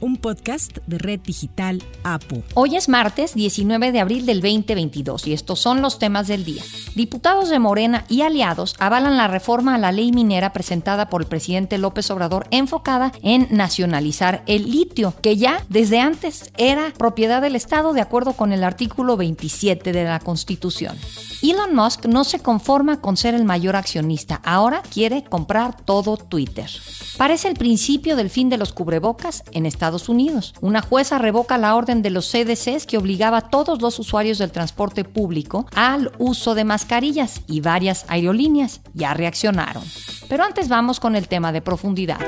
un 0.00 0.16
podcast 0.16 0.78
de 0.86 0.98
Red 0.98 1.20
Digital 1.20 1.82
APO. 2.04 2.42
Hoy 2.54 2.76
es 2.76 2.88
martes 2.88 3.34
19 3.34 3.92
de 3.92 4.00
abril 4.00 4.26
del 4.26 4.40
2022 4.40 5.26
y 5.26 5.32
estos 5.32 5.60
son 5.60 5.82
los 5.82 5.98
temas 5.98 6.26
del 6.26 6.44
día. 6.44 6.62
Diputados 6.94 7.48
de 7.48 7.58
Morena 7.58 8.04
y 8.08 8.22
aliados 8.22 8.74
avalan 8.78 9.16
la 9.16 9.28
reforma 9.28 9.74
a 9.74 9.78
la 9.78 9.92
ley 9.92 10.12
minera 10.12 10.52
presentada 10.52 11.08
por 11.08 11.22
el 11.22 11.28
presidente 11.28 11.78
López 11.78 12.10
Obrador 12.10 12.46
enfocada 12.50 13.12
en 13.22 13.48
nacionalizar 13.50 14.42
el 14.46 14.70
litio, 14.70 15.14
que 15.22 15.36
ya 15.36 15.64
desde 15.68 16.00
antes 16.00 16.52
era 16.56 16.92
propiedad 16.96 17.42
del 17.42 17.56
Estado 17.56 17.92
de 17.92 18.00
acuerdo 18.00 18.32
con 18.32 18.52
el 18.52 18.64
artículo 18.64 19.16
27 19.16 19.92
de 19.92 20.04
la 20.04 20.20
Constitución. 20.20 20.96
Elon 21.42 21.74
Musk 21.74 22.06
no 22.06 22.24
se 22.24 22.40
conforma 22.40 23.00
con 23.00 23.16
ser 23.16 23.34
el 23.34 23.44
mayor 23.44 23.76
accionista, 23.76 24.40
ahora 24.44 24.82
quiere 24.82 25.24
comprar 25.24 25.76
todo 25.84 26.16
Twitter. 26.16 26.70
Parece 27.16 27.48
el 27.48 27.54
principio 27.54 28.16
del 28.16 28.30
fin 28.30 28.48
de 28.48 28.58
los 28.58 28.72
cubrebocas 28.72 29.42
en 29.52 29.66
Estados 29.66 29.89
Unidos. 30.08 30.54
Una 30.60 30.82
jueza 30.82 31.18
revoca 31.18 31.58
la 31.58 31.74
orden 31.74 32.02
de 32.02 32.10
los 32.10 32.30
CDCs 32.30 32.86
que 32.86 32.98
obligaba 32.98 33.38
a 33.38 33.48
todos 33.50 33.82
los 33.82 33.98
usuarios 33.98 34.38
del 34.38 34.52
transporte 34.52 35.04
público 35.04 35.66
al 35.74 36.12
uso 36.18 36.54
de 36.54 36.64
mascarillas 36.64 37.42
y 37.46 37.60
varias 37.60 38.04
aerolíneas 38.08 38.80
ya 38.94 39.14
reaccionaron. 39.14 39.82
Pero 40.28 40.44
antes 40.44 40.68
vamos 40.68 41.00
con 41.00 41.16
el 41.16 41.28
tema 41.28 41.52
de 41.52 41.62
profundidad. 41.62 42.20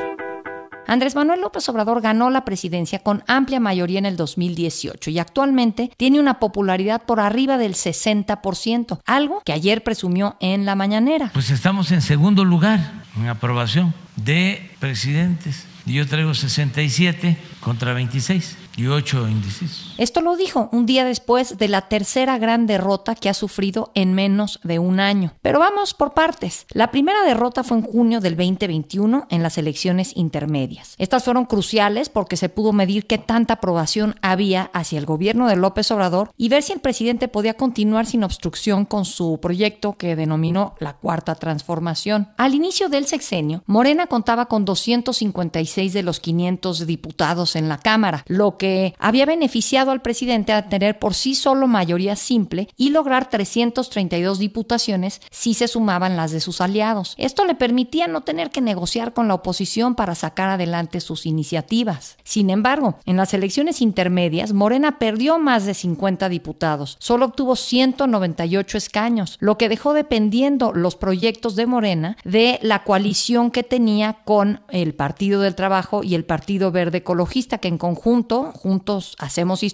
Andrés 0.86 1.14
Manuel 1.14 1.40
López 1.40 1.68
Obrador 1.68 2.00
ganó 2.00 2.28
la 2.30 2.44
presidencia 2.44 2.98
con 2.98 3.22
amplia 3.26 3.60
mayoría 3.60 3.98
en 3.98 4.06
el 4.06 4.16
2018 4.16 5.10
y 5.10 5.18
actualmente 5.18 5.90
tiene 5.96 6.20
una 6.20 6.38
popularidad 6.38 7.02
por 7.06 7.20
arriba 7.20 7.56
del 7.56 7.74
60%, 7.74 9.00
algo 9.06 9.42
que 9.44 9.52
ayer 9.52 9.82
presumió 9.82 10.36
en 10.40 10.66
la 10.66 10.74
mañanera. 10.74 11.30
Pues 11.32 11.50
estamos 11.50 11.92
en 11.92 12.02
segundo 12.02 12.44
lugar 12.44 13.04
en 13.16 13.28
aprobación 13.28 13.94
de 14.16 14.70
presidentes. 14.80 15.66
Yo 15.86 16.06
traigo 16.06 16.32
67 16.34 17.36
contra 17.60 17.92
26 17.92 18.56
y 18.76 18.86
ocho 18.86 19.28
índices. 19.28 19.91
Esto 19.98 20.20
lo 20.20 20.36
dijo 20.36 20.68
un 20.72 20.86
día 20.86 21.04
después 21.04 21.58
de 21.58 21.68
la 21.68 21.88
tercera 21.88 22.38
gran 22.38 22.66
derrota 22.66 23.14
que 23.14 23.28
ha 23.28 23.34
sufrido 23.34 23.90
en 23.94 24.14
menos 24.14 24.58
de 24.62 24.78
un 24.78 25.00
año. 25.00 25.34
Pero 25.42 25.58
vamos 25.58 25.94
por 25.94 26.14
partes. 26.14 26.66
La 26.72 26.90
primera 26.90 27.22
derrota 27.24 27.62
fue 27.62 27.78
en 27.78 27.82
junio 27.82 28.20
del 28.20 28.36
2021 28.36 29.26
en 29.30 29.42
las 29.42 29.58
elecciones 29.58 30.16
intermedias. 30.16 30.94
Estas 30.98 31.24
fueron 31.24 31.44
cruciales 31.44 32.08
porque 32.08 32.36
se 32.36 32.48
pudo 32.48 32.72
medir 32.72 33.06
qué 33.06 33.18
tanta 33.18 33.54
aprobación 33.54 34.16
había 34.22 34.70
hacia 34.72 34.98
el 34.98 35.06
gobierno 35.06 35.46
de 35.46 35.56
López 35.56 35.90
Obrador 35.90 36.32
y 36.36 36.48
ver 36.48 36.62
si 36.62 36.72
el 36.72 36.80
presidente 36.80 37.28
podía 37.28 37.54
continuar 37.54 38.06
sin 38.06 38.24
obstrucción 38.24 38.84
con 38.84 39.04
su 39.04 39.38
proyecto 39.40 39.94
que 39.94 40.16
denominó 40.16 40.74
la 40.78 40.94
Cuarta 40.94 41.34
Transformación. 41.34 42.28
Al 42.36 42.54
inicio 42.54 42.88
del 42.88 43.06
sexenio, 43.06 43.62
Morena 43.66 44.06
contaba 44.06 44.46
con 44.46 44.64
256 44.64 45.92
de 45.92 46.02
los 46.02 46.20
500 46.20 46.86
diputados 46.86 47.56
en 47.56 47.68
la 47.68 47.78
Cámara, 47.78 48.24
lo 48.26 48.56
que 48.56 48.94
había 48.98 49.26
beneficiado 49.26 49.81
al 49.90 50.02
presidente 50.02 50.52
a 50.52 50.68
tener 50.68 50.98
por 50.98 51.14
sí 51.14 51.34
solo 51.34 51.66
mayoría 51.66 52.16
simple 52.16 52.68
y 52.76 52.90
lograr 52.90 53.28
332 53.28 54.38
diputaciones 54.38 55.20
si 55.30 55.54
se 55.54 55.68
sumaban 55.68 56.16
las 56.16 56.30
de 56.30 56.40
sus 56.40 56.60
aliados. 56.60 57.14
Esto 57.18 57.44
le 57.44 57.54
permitía 57.54 58.06
no 58.06 58.22
tener 58.22 58.50
que 58.50 58.60
negociar 58.60 59.12
con 59.12 59.28
la 59.28 59.34
oposición 59.34 59.94
para 59.94 60.14
sacar 60.14 60.50
adelante 60.50 61.00
sus 61.00 61.26
iniciativas. 61.26 62.16
Sin 62.24 62.50
embargo, 62.50 62.98
en 63.04 63.16
las 63.16 63.34
elecciones 63.34 63.80
intermedias, 63.80 64.52
Morena 64.52 64.98
perdió 64.98 65.38
más 65.38 65.66
de 65.66 65.74
50 65.74 66.28
diputados, 66.28 66.96
solo 67.00 67.26
obtuvo 67.26 67.56
198 67.56 68.78
escaños, 68.78 69.36
lo 69.40 69.58
que 69.58 69.68
dejó 69.68 69.92
dependiendo 69.92 70.72
los 70.72 70.96
proyectos 70.96 71.56
de 71.56 71.66
Morena 71.66 72.16
de 72.24 72.58
la 72.62 72.84
coalición 72.84 73.50
que 73.50 73.62
tenía 73.62 74.18
con 74.24 74.60
el 74.68 74.94
Partido 74.94 75.40
del 75.40 75.54
Trabajo 75.54 76.02
y 76.02 76.14
el 76.14 76.24
Partido 76.24 76.70
Verde 76.70 76.98
Ecologista, 76.98 77.58
que 77.58 77.68
en 77.68 77.78
conjunto 77.78 78.52
Juntos 78.52 79.16
Hacemos 79.18 79.62
Historia, 79.62 79.71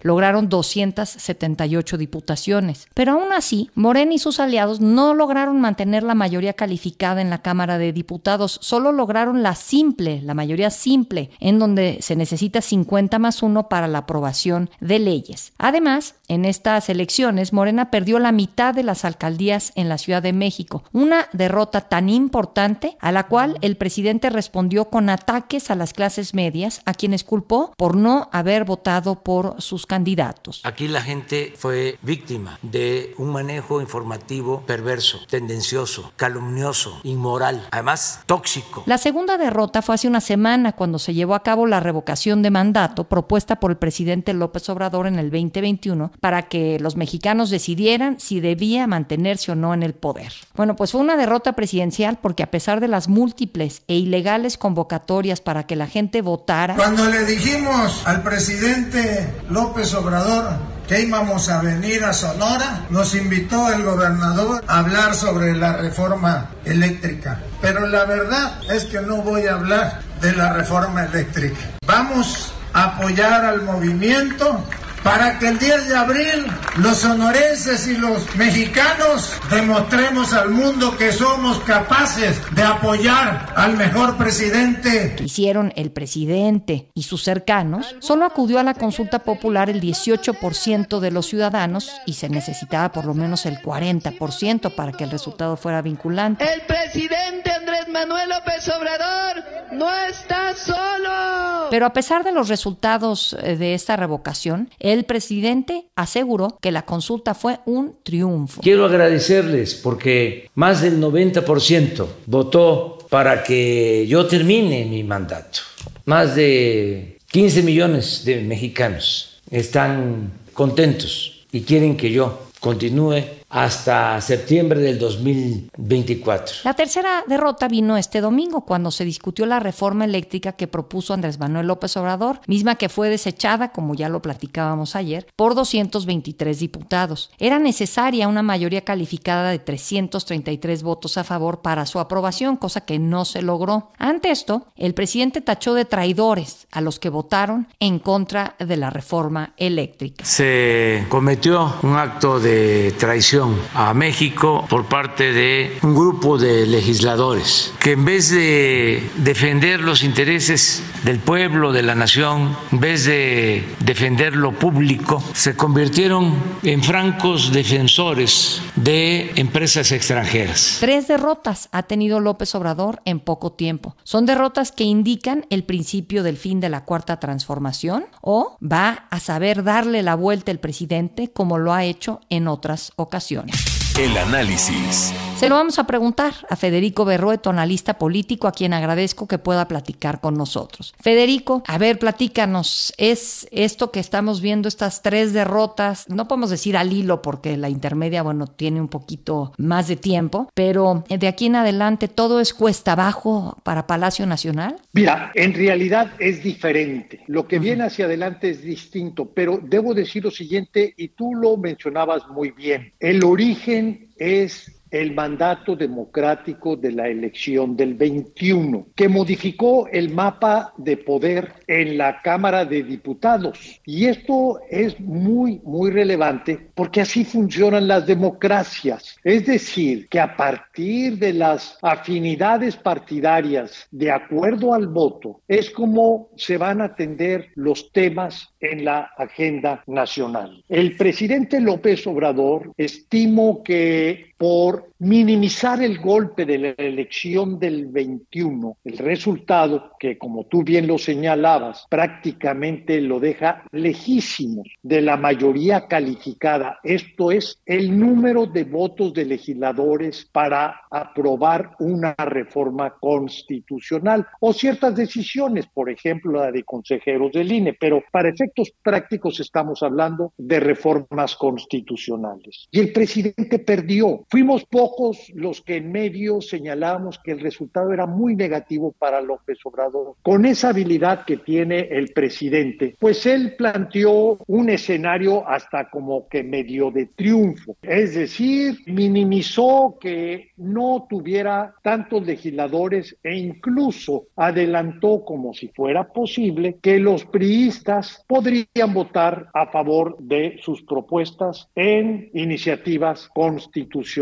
lograron 0.00 0.48
278 0.48 1.98
diputaciones. 1.98 2.86
Pero 2.94 3.12
aún 3.12 3.32
así, 3.32 3.70
Morena 3.74 4.14
y 4.14 4.18
sus 4.18 4.40
aliados 4.40 4.80
no 4.80 5.14
lograron 5.14 5.60
mantener 5.60 6.02
la 6.02 6.14
mayoría 6.14 6.52
calificada 6.52 7.20
en 7.20 7.30
la 7.30 7.42
Cámara 7.42 7.78
de 7.78 7.92
Diputados, 7.92 8.58
solo 8.62 8.92
lograron 8.92 9.42
la 9.42 9.54
simple, 9.54 10.20
la 10.22 10.34
mayoría 10.34 10.70
simple, 10.70 11.30
en 11.40 11.58
donde 11.58 11.98
se 12.00 12.16
necesita 12.16 12.60
50 12.60 13.18
más 13.18 13.42
1 13.42 13.68
para 13.68 13.88
la 13.88 13.98
aprobación 13.98 14.70
de 14.80 14.98
leyes. 14.98 15.52
Además, 15.58 16.14
en 16.28 16.44
estas 16.44 16.88
elecciones, 16.88 17.52
Morena 17.52 17.90
perdió 17.90 18.18
la 18.18 18.32
mitad 18.32 18.74
de 18.74 18.82
las 18.82 19.04
alcaldías 19.04 19.72
en 19.74 19.88
la 19.88 19.98
Ciudad 19.98 20.22
de 20.22 20.32
México, 20.32 20.84
una 20.92 21.28
derrota 21.32 21.82
tan 21.82 22.08
importante 22.08 22.96
a 23.00 23.12
la 23.12 23.26
cual 23.26 23.58
el 23.62 23.76
presidente 23.76 24.30
respondió 24.30 24.86
con 24.86 25.08
ataques 25.10 25.70
a 25.70 25.74
las 25.74 25.92
clases 25.92 26.34
medias, 26.34 26.82
a 26.84 26.94
quienes 26.94 27.24
culpó 27.24 27.72
por 27.76 27.96
no 27.96 28.28
haber 28.32 28.64
votado 28.64 29.22
por 29.22 29.37
sus 29.58 29.86
candidatos. 29.86 30.60
Aquí 30.64 30.88
la 30.88 31.02
gente 31.02 31.54
fue 31.56 31.98
víctima 32.02 32.58
de 32.62 33.14
un 33.18 33.30
manejo 33.30 33.80
informativo 33.80 34.62
perverso, 34.66 35.20
tendencioso, 35.28 36.12
calumnioso, 36.16 37.00
inmoral, 37.02 37.66
además 37.70 38.20
tóxico. 38.26 38.82
La 38.86 38.98
segunda 38.98 39.36
derrota 39.36 39.82
fue 39.82 39.94
hace 39.94 40.08
una 40.08 40.20
semana 40.20 40.72
cuando 40.72 40.98
se 40.98 41.14
llevó 41.14 41.34
a 41.34 41.42
cabo 41.42 41.66
la 41.66 41.80
revocación 41.80 42.42
de 42.42 42.50
mandato 42.50 43.04
propuesta 43.04 43.60
por 43.60 43.70
el 43.70 43.76
presidente 43.76 44.32
López 44.34 44.68
Obrador 44.68 45.06
en 45.06 45.18
el 45.18 45.30
2021 45.30 46.12
para 46.20 46.48
que 46.48 46.78
los 46.80 46.96
mexicanos 46.96 47.50
decidieran 47.50 48.20
si 48.20 48.40
debía 48.40 48.86
mantenerse 48.86 49.52
o 49.52 49.54
no 49.54 49.74
en 49.74 49.82
el 49.82 49.94
poder. 49.94 50.32
Bueno, 50.54 50.76
pues 50.76 50.92
fue 50.92 51.00
una 51.00 51.16
derrota 51.16 51.54
presidencial 51.54 52.18
porque 52.20 52.42
a 52.42 52.50
pesar 52.50 52.80
de 52.80 52.88
las 52.88 53.08
múltiples 53.08 53.82
e 53.88 53.96
ilegales 53.96 54.58
convocatorias 54.58 55.40
para 55.40 55.66
que 55.66 55.76
la 55.76 55.86
gente 55.86 56.22
votara... 56.22 56.76
Cuando 56.76 57.08
le 57.08 57.24
dijimos 57.24 58.06
al 58.06 58.22
presidente 58.22 59.27
López 59.48 59.94
Obrador 59.94 60.78
que 60.88 61.02
íbamos 61.02 61.50
a 61.50 61.60
venir 61.60 62.02
a 62.02 62.14
Sonora, 62.14 62.86
nos 62.88 63.14
invitó 63.14 63.70
el 63.70 63.84
gobernador 63.84 64.64
a 64.66 64.78
hablar 64.78 65.14
sobre 65.14 65.54
la 65.54 65.74
reforma 65.74 66.48
eléctrica. 66.64 67.38
Pero 67.60 67.86
la 67.86 68.06
verdad 68.06 68.52
es 68.70 68.86
que 68.86 69.02
no 69.02 69.18
voy 69.18 69.46
a 69.46 69.54
hablar 69.54 70.00
de 70.22 70.32
la 70.32 70.54
reforma 70.54 71.04
eléctrica. 71.04 71.58
Vamos 71.86 72.52
a 72.72 72.84
apoyar 72.84 73.44
al 73.44 73.62
movimiento 73.62 74.64
para 75.02 75.38
que 75.38 75.48
el 75.48 75.58
10 75.58 75.88
de 75.88 75.96
abril 75.96 76.46
los 76.76 76.98
sonorenses 76.98 77.86
y 77.86 77.96
los 77.96 78.34
mexicanos 78.36 79.32
demostremos 79.50 80.32
al 80.32 80.50
mundo 80.50 80.96
que 80.96 81.12
somos 81.12 81.60
capaces 81.60 82.40
de 82.54 82.62
apoyar 82.62 83.52
al 83.56 83.76
mejor 83.76 84.16
presidente. 84.16 85.16
hicieron 85.24 85.72
el 85.76 85.90
presidente 85.90 86.90
y 86.94 87.02
sus 87.04 87.22
cercanos, 87.22 87.96
solo 88.00 88.24
acudió 88.24 88.58
a 88.58 88.62
la 88.62 88.74
consulta 88.74 89.20
popular 89.20 89.70
el 89.70 89.80
18% 89.80 91.00
de 91.00 91.10
los 91.10 91.26
ciudadanos 91.26 91.90
y 92.06 92.14
se 92.14 92.28
necesitaba 92.28 92.92
por 92.92 93.04
lo 93.04 93.14
menos 93.14 93.46
el 93.46 93.58
40% 93.58 94.74
para 94.74 94.92
que 94.92 95.04
el 95.04 95.10
resultado 95.10 95.56
fuera 95.56 95.82
vinculante. 95.82 96.44
El 96.52 96.62
presidente 96.62 97.50
Andrés 97.50 97.88
Manuel 97.88 98.28
López 98.28 98.68
Obrador 98.68 99.44
no 99.72 99.90
está 100.06 100.54
solo. 100.54 101.68
Pero 101.70 101.86
a 101.86 101.92
pesar 101.92 102.24
de 102.24 102.32
los 102.32 102.48
resultados 102.48 103.36
eh, 103.42 103.56
de 103.56 103.74
esta 103.74 103.96
revocación, 103.96 104.70
el 104.88 105.04
presidente 105.04 105.86
aseguró 105.96 106.58
que 106.60 106.72
la 106.72 106.84
consulta 106.84 107.34
fue 107.34 107.60
un 107.66 107.96
triunfo. 108.02 108.60
Quiero 108.62 108.84
agradecerles 108.84 109.74
porque 109.74 110.50
más 110.54 110.82
del 110.82 111.00
90% 111.00 112.06
votó 112.26 112.98
para 113.08 113.42
que 113.42 114.06
yo 114.06 114.26
termine 114.26 114.84
mi 114.84 115.02
mandato. 115.02 115.60
Más 116.04 116.34
de 116.34 117.18
15 117.30 117.62
millones 117.62 118.24
de 118.24 118.42
mexicanos 118.42 119.40
están 119.50 120.32
contentos 120.52 121.46
y 121.52 121.62
quieren 121.62 121.96
que 121.96 122.10
yo 122.10 122.48
continúe 122.60 123.22
hasta 123.48 124.20
septiembre 124.20 124.80
del 124.80 124.98
2024. 124.98 126.56
La 126.64 126.74
tercera 126.74 127.24
derrota 127.26 127.68
vino 127.68 127.96
este 127.96 128.20
domingo 128.20 128.62
cuando 128.62 128.90
se 128.90 129.04
discutió 129.04 129.46
la 129.46 129.60
reforma 129.60 130.04
eléctrica 130.04 130.52
que 130.52 130.66
propuso 130.66 131.14
Andrés 131.14 131.38
Manuel 131.38 131.66
López 131.66 131.96
Obrador, 131.96 132.40
misma 132.46 132.74
que 132.74 132.88
fue 132.88 133.08
desechada, 133.08 133.72
como 133.72 133.94
ya 133.94 134.08
lo 134.08 134.20
platicábamos 134.20 134.96
ayer, 134.96 135.26
por 135.34 135.54
223 135.54 136.58
diputados. 136.58 137.30
Era 137.38 137.58
necesaria 137.58 138.28
una 138.28 138.42
mayoría 138.42 138.84
calificada 138.84 139.50
de 139.50 139.58
333 139.58 140.82
votos 140.82 141.16
a 141.16 141.24
favor 141.24 141.62
para 141.62 141.86
su 141.86 142.00
aprobación, 142.00 142.56
cosa 142.56 142.82
que 142.82 142.98
no 142.98 143.24
se 143.24 143.42
logró. 143.42 143.90
Ante 143.98 144.30
esto, 144.30 144.66
el 144.76 144.94
presidente 144.94 145.40
tachó 145.40 145.74
de 145.74 145.84
traidores 145.84 146.66
a 146.70 146.80
los 146.80 146.98
que 146.98 147.08
votaron 147.08 147.68
en 147.80 147.98
contra 147.98 148.56
de 148.58 148.76
la 148.76 148.90
reforma 148.90 149.54
eléctrica. 149.56 150.24
Se 150.24 151.06
cometió 151.08 151.74
un 151.82 151.96
acto 151.96 152.40
de 152.40 152.94
traición 152.98 153.37
a 153.74 153.94
México 153.94 154.66
por 154.68 154.86
parte 154.86 155.32
de 155.32 155.78
un 155.82 155.94
grupo 155.94 156.38
de 156.38 156.66
legisladores 156.66 157.72
que 157.78 157.92
en 157.92 158.04
vez 158.04 158.30
de 158.30 159.08
defender 159.16 159.80
los 159.80 160.02
intereses 160.02 160.82
del 161.04 161.20
pueblo, 161.20 161.72
de 161.72 161.82
la 161.82 161.94
nación, 161.94 162.56
en 162.72 162.80
vez 162.80 163.04
de 163.04 163.64
defender 163.80 164.34
lo 164.34 164.52
público, 164.52 165.22
se 165.32 165.56
convirtieron 165.56 166.34
en 166.62 166.82
francos 166.82 167.52
defensores 167.52 168.60
de 168.74 169.32
empresas 169.36 169.92
extranjeras. 169.92 170.78
Tres 170.80 171.08
derrotas 171.08 171.68
ha 171.72 171.84
tenido 171.84 172.20
López 172.20 172.54
Obrador 172.54 173.00
en 173.04 173.20
poco 173.20 173.52
tiempo. 173.52 173.96
¿Son 174.02 174.26
derrotas 174.26 174.72
que 174.72 174.84
indican 174.84 175.46
el 175.50 175.64
principio 175.64 176.22
del 176.22 176.36
fin 176.36 176.60
de 176.60 176.68
la 176.68 176.84
cuarta 176.84 177.20
transformación 177.20 178.06
o 178.20 178.56
va 178.60 179.06
a 179.10 179.20
saber 179.20 179.62
darle 179.62 180.02
la 180.02 180.14
vuelta 180.14 180.50
el 180.50 180.58
presidente 180.58 181.30
como 181.30 181.58
lo 181.58 181.72
ha 181.72 181.84
hecho 181.84 182.20
en 182.30 182.48
otras 182.48 182.92
ocasiones? 182.96 183.27
relaciones. 183.30 183.77
El 183.98 184.16
análisis. 184.16 185.12
Se 185.38 185.48
lo 185.48 185.54
vamos 185.54 185.78
a 185.78 185.86
preguntar 185.86 186.34
a 186.50 186.56
Federico 186.56 187.04
Berrueto, 187.04 187.50
analista 187.50 187.94
político, 187.96 188.48
a 188.48 188.52
quien 188.52 188.72
agradezco 188.72 189.28
que 189.28 189.38
pueda 189.38 189.68
platicar 189.68 190.20
con 190.20 190.34
nosotros. 190.34 190.94
Federico, 190.98 191.62
a 191.68 191.78
ver, 191.78 192.00
platícanos, 192.00 192.92
¿es 192.96 193.46
esto 193.52 193.92
que 193.92 194.00
estamos 194.00 194.40
viendo, 194.40 194.66
estas 194.66 195.00
tres 195.00 195.32
derrotas, 195.32 196.08
no 196.08 196.26
podemos 196.26 196.50
decir 196.50 196.76
al 196.76 196.92
hilo 196.92 197.22
porque 197.22 197.56
la 197.56 197.68
intermedia, 197.68 198.24
bueno, 198.24 198.48
tiene 198.48 198.80
un 198.80 198.88
poquito 198.88 199.52
más 199.58 199.86
de 199.86 199.94
tiempo, 199.94 200.50
pero 200.54 201.04
de 201.08 201.28
aquí 201.28 201.46
en 201.46 201.54
adelante 201.54 202.08
todo 202.08 202.40
es 202.40 202.52
cuesta 202.52 202.92
abajo 202.92 203.56
para 203.62 203.86
Palacio 203.86 204.26
Nacional? 204.26 204.74
Mira, 204.92 205.30
en 205.36 205.54
realidad 205.54 206.14
es 206.18 206.42
diferente. 206.42 207.22
Lo 207.28 207.46
que 207.46 207.60
viene 207.60 207.84
hacia 207.84 208.06
adelante 208.06 208.50
es 208.50 208.62
distinto, 208.62 209.30
pero 209.32 209.60
debo 209.62 209.94
decir 209.94 210.24
lo 210.24 210.32
siguiente, 210.32 210.94
y 210.96 211.08
tú 211.08 211.36
lo 211.36 211.56
mencionabas 211.56 212.26
muy 212.26 212.50
bien, 212.50 212.92
el 212.98 213.22
origen 213.22 213.87
es 214.16 214.77
el 214.90 215.14
mandato 215.14 215.76
democrático 215.76 216.76
de 216.76 216.92
la 216.92 217.08
elección 217.08 217.76
del 217.76 217.94
21, 217.94 218.88
que 218.94 219.08
modificó 219.08 219.86
el 219.88 220.10
mapa 220.10 220.72
de 220.76 220.96
poder 220.96 221.52
en 221.66 221.98
la 221.98 222.20
Cámara 222.22 222.64
de 222.64 222.82
Diputados. 222.82 223.80
Y 223.84 224.06
esto 224.06 224.60
es 224.70 224.98
muy, 225.00 225.60
muy 225.64 225.90
relevante 225.90 226.70
porque 226.74 227.00
así 227.00 227.24
funcionan 227.24 227.88
las 227.88 228.06
democracias. 228.06 229.16
Es 229.24 229.46
decir, 229.46 230.08
que 230.08 230.20
a 230.20 230.36
partir 230.36 231.18
de 231.18 231.32
las 231.32 231.78
afinidades 231.82 232.76
partidarias, 232.76 233.86
de 233.90 234.10
acuerdo 234.10 234.74
al 234.74 234.86
voto, 234.86 235.40
es 235.48 235.70
como 235.70 236.30
se 236.36 236.56
van 236.56 236.80
a 236.80 236.86
atender 236.86 237.48
los 237.54 237.92
temas 237.92 238.48
en 238.60 238.84
la 238.84 239.10
agenda 239.16 239.82
nacional. 239.86 240.64
El 240.68 240.96
presidente 240.96 241.60
López 241.60 242.06
Obrador 242.06 242.72
estimo 242.76 243.62
que 243.62 244.32
por 244.38 244.92
minimizar 245.00 245.82
el 245.82 245.98
golpe 245.98 246.46
de 246.46 246.58
la 246.58 246.68
elección 246.70 247.58
del 247.58 247.86
21, 247.86 248.78
el 248.84 248.98
resultado 248.98 249.92
que, 249.98 250.16
como 250.16 250.44
tú 250.44 250.62
bien 250.62 250.86
lo 250.86 250.96
señalabas, 250.96 251.86
prácticamente 251.90 253.00
lo 253.00 253.20
deja 253.20 253.64
lejísimo 253.72 254.62
de 254.82 255.02
la 255.02 255.16
mayoría 255.16 255.86
calificada. 255.86 256.78
Esto 256.82 257.32
es 257.32 257.60
el 257.66 257.98
número 257.98 258.46
de 258.46 258.64
votos 258.64 259.12
de 259.12 259.24
legisladores 259.24 260.28
para 260.32 260.82
aprobar 260.90 261.76
una 261.80 262.14
reforma 262.14 262.94
constitucional 262.98 264.26
o 264.40 264.52
ciertas 264.52 264.94
decisiones, 264.94 265.66
por 265.66 265.90
ejemplo, 265.90 266.40
la 266.40 266.52
de 266.52 266.62
consejeros 266.64 267.32
del 267.32 267.50
INE, 267.50 267.76
pero 267.78 268.02
para 268.12 268.28
efectos 268.28 268.72
prácticos 268.82 269.40
estamos 269.40 269.82
hablando 269.82 270.32
de 270.36 270.60
reformas 270.60 271.34
constitucionales. 271.36 272.68
Y 272.70 272.80
el 272.80 272.92
presidente 272.92 273.58
perdió. 273.58 274.24
Fuimos 274.30 274.66
pocos 274.66 275.32
los 275.34 275.62
que 275.62 275.76
en 275.76 275.90
medio 275.90 276.42
señalamos 276.42 277.18
que 277.18 277.32
el 277.32 277.40
resultado 277.40 277.94
era 277.94 278.04
muy 278.04 278.36
negativo 278.36 278.92
para 278.92 279.22
López 279.22 279.58
Obrador. 279.64 280.16
Con 280.20 280.44
esa 280.44 280.68
habilidad 280.68 281.24
que 281.24 281.38
tiene 281.38 281.88
el 281.90 282.12
presidente, 282.12 282.94
pues 282.98 283.24
él 283.24 283.54
planteó 283.56 284.36
un 284.46 284.68
escenario 284.68 285.48
hasta 285.48 285.88
como 285.88 286.28
que 286.28 286.42
medio 286.42 286.90
de 286.90 287.06
triunfo. 287.06 287.76
Es 287.80 288.14
decir, 288.14 288.76
minimizó 288.84 289.96
que 289.98 290.50
no 290.58 291.06
tuviera 291.08 291.74
tantos 291.82 292.26
legisladores 292.26 293.16
e 293.22 293.34
incluso 293.34 294.26
adelantó 294.36 295.24
como 295.24 295.54
si 295.54 295.68
fuera 295.68 296.06
posible 296.06 296.76
que 296.82 296.98
los 296.98 297.24
priistas 297.24 298.24
podrían 298.26 298.92
votar 298.92 299.48
a 299.54 299.68
favor 299.68 300.18
de 300.18 300.58
sus 300.60 300.82
propuestas 300.82 301.70
en 301.74 302.30
iniciativas 302.34 303.28
constitucionales. 303.28 304.17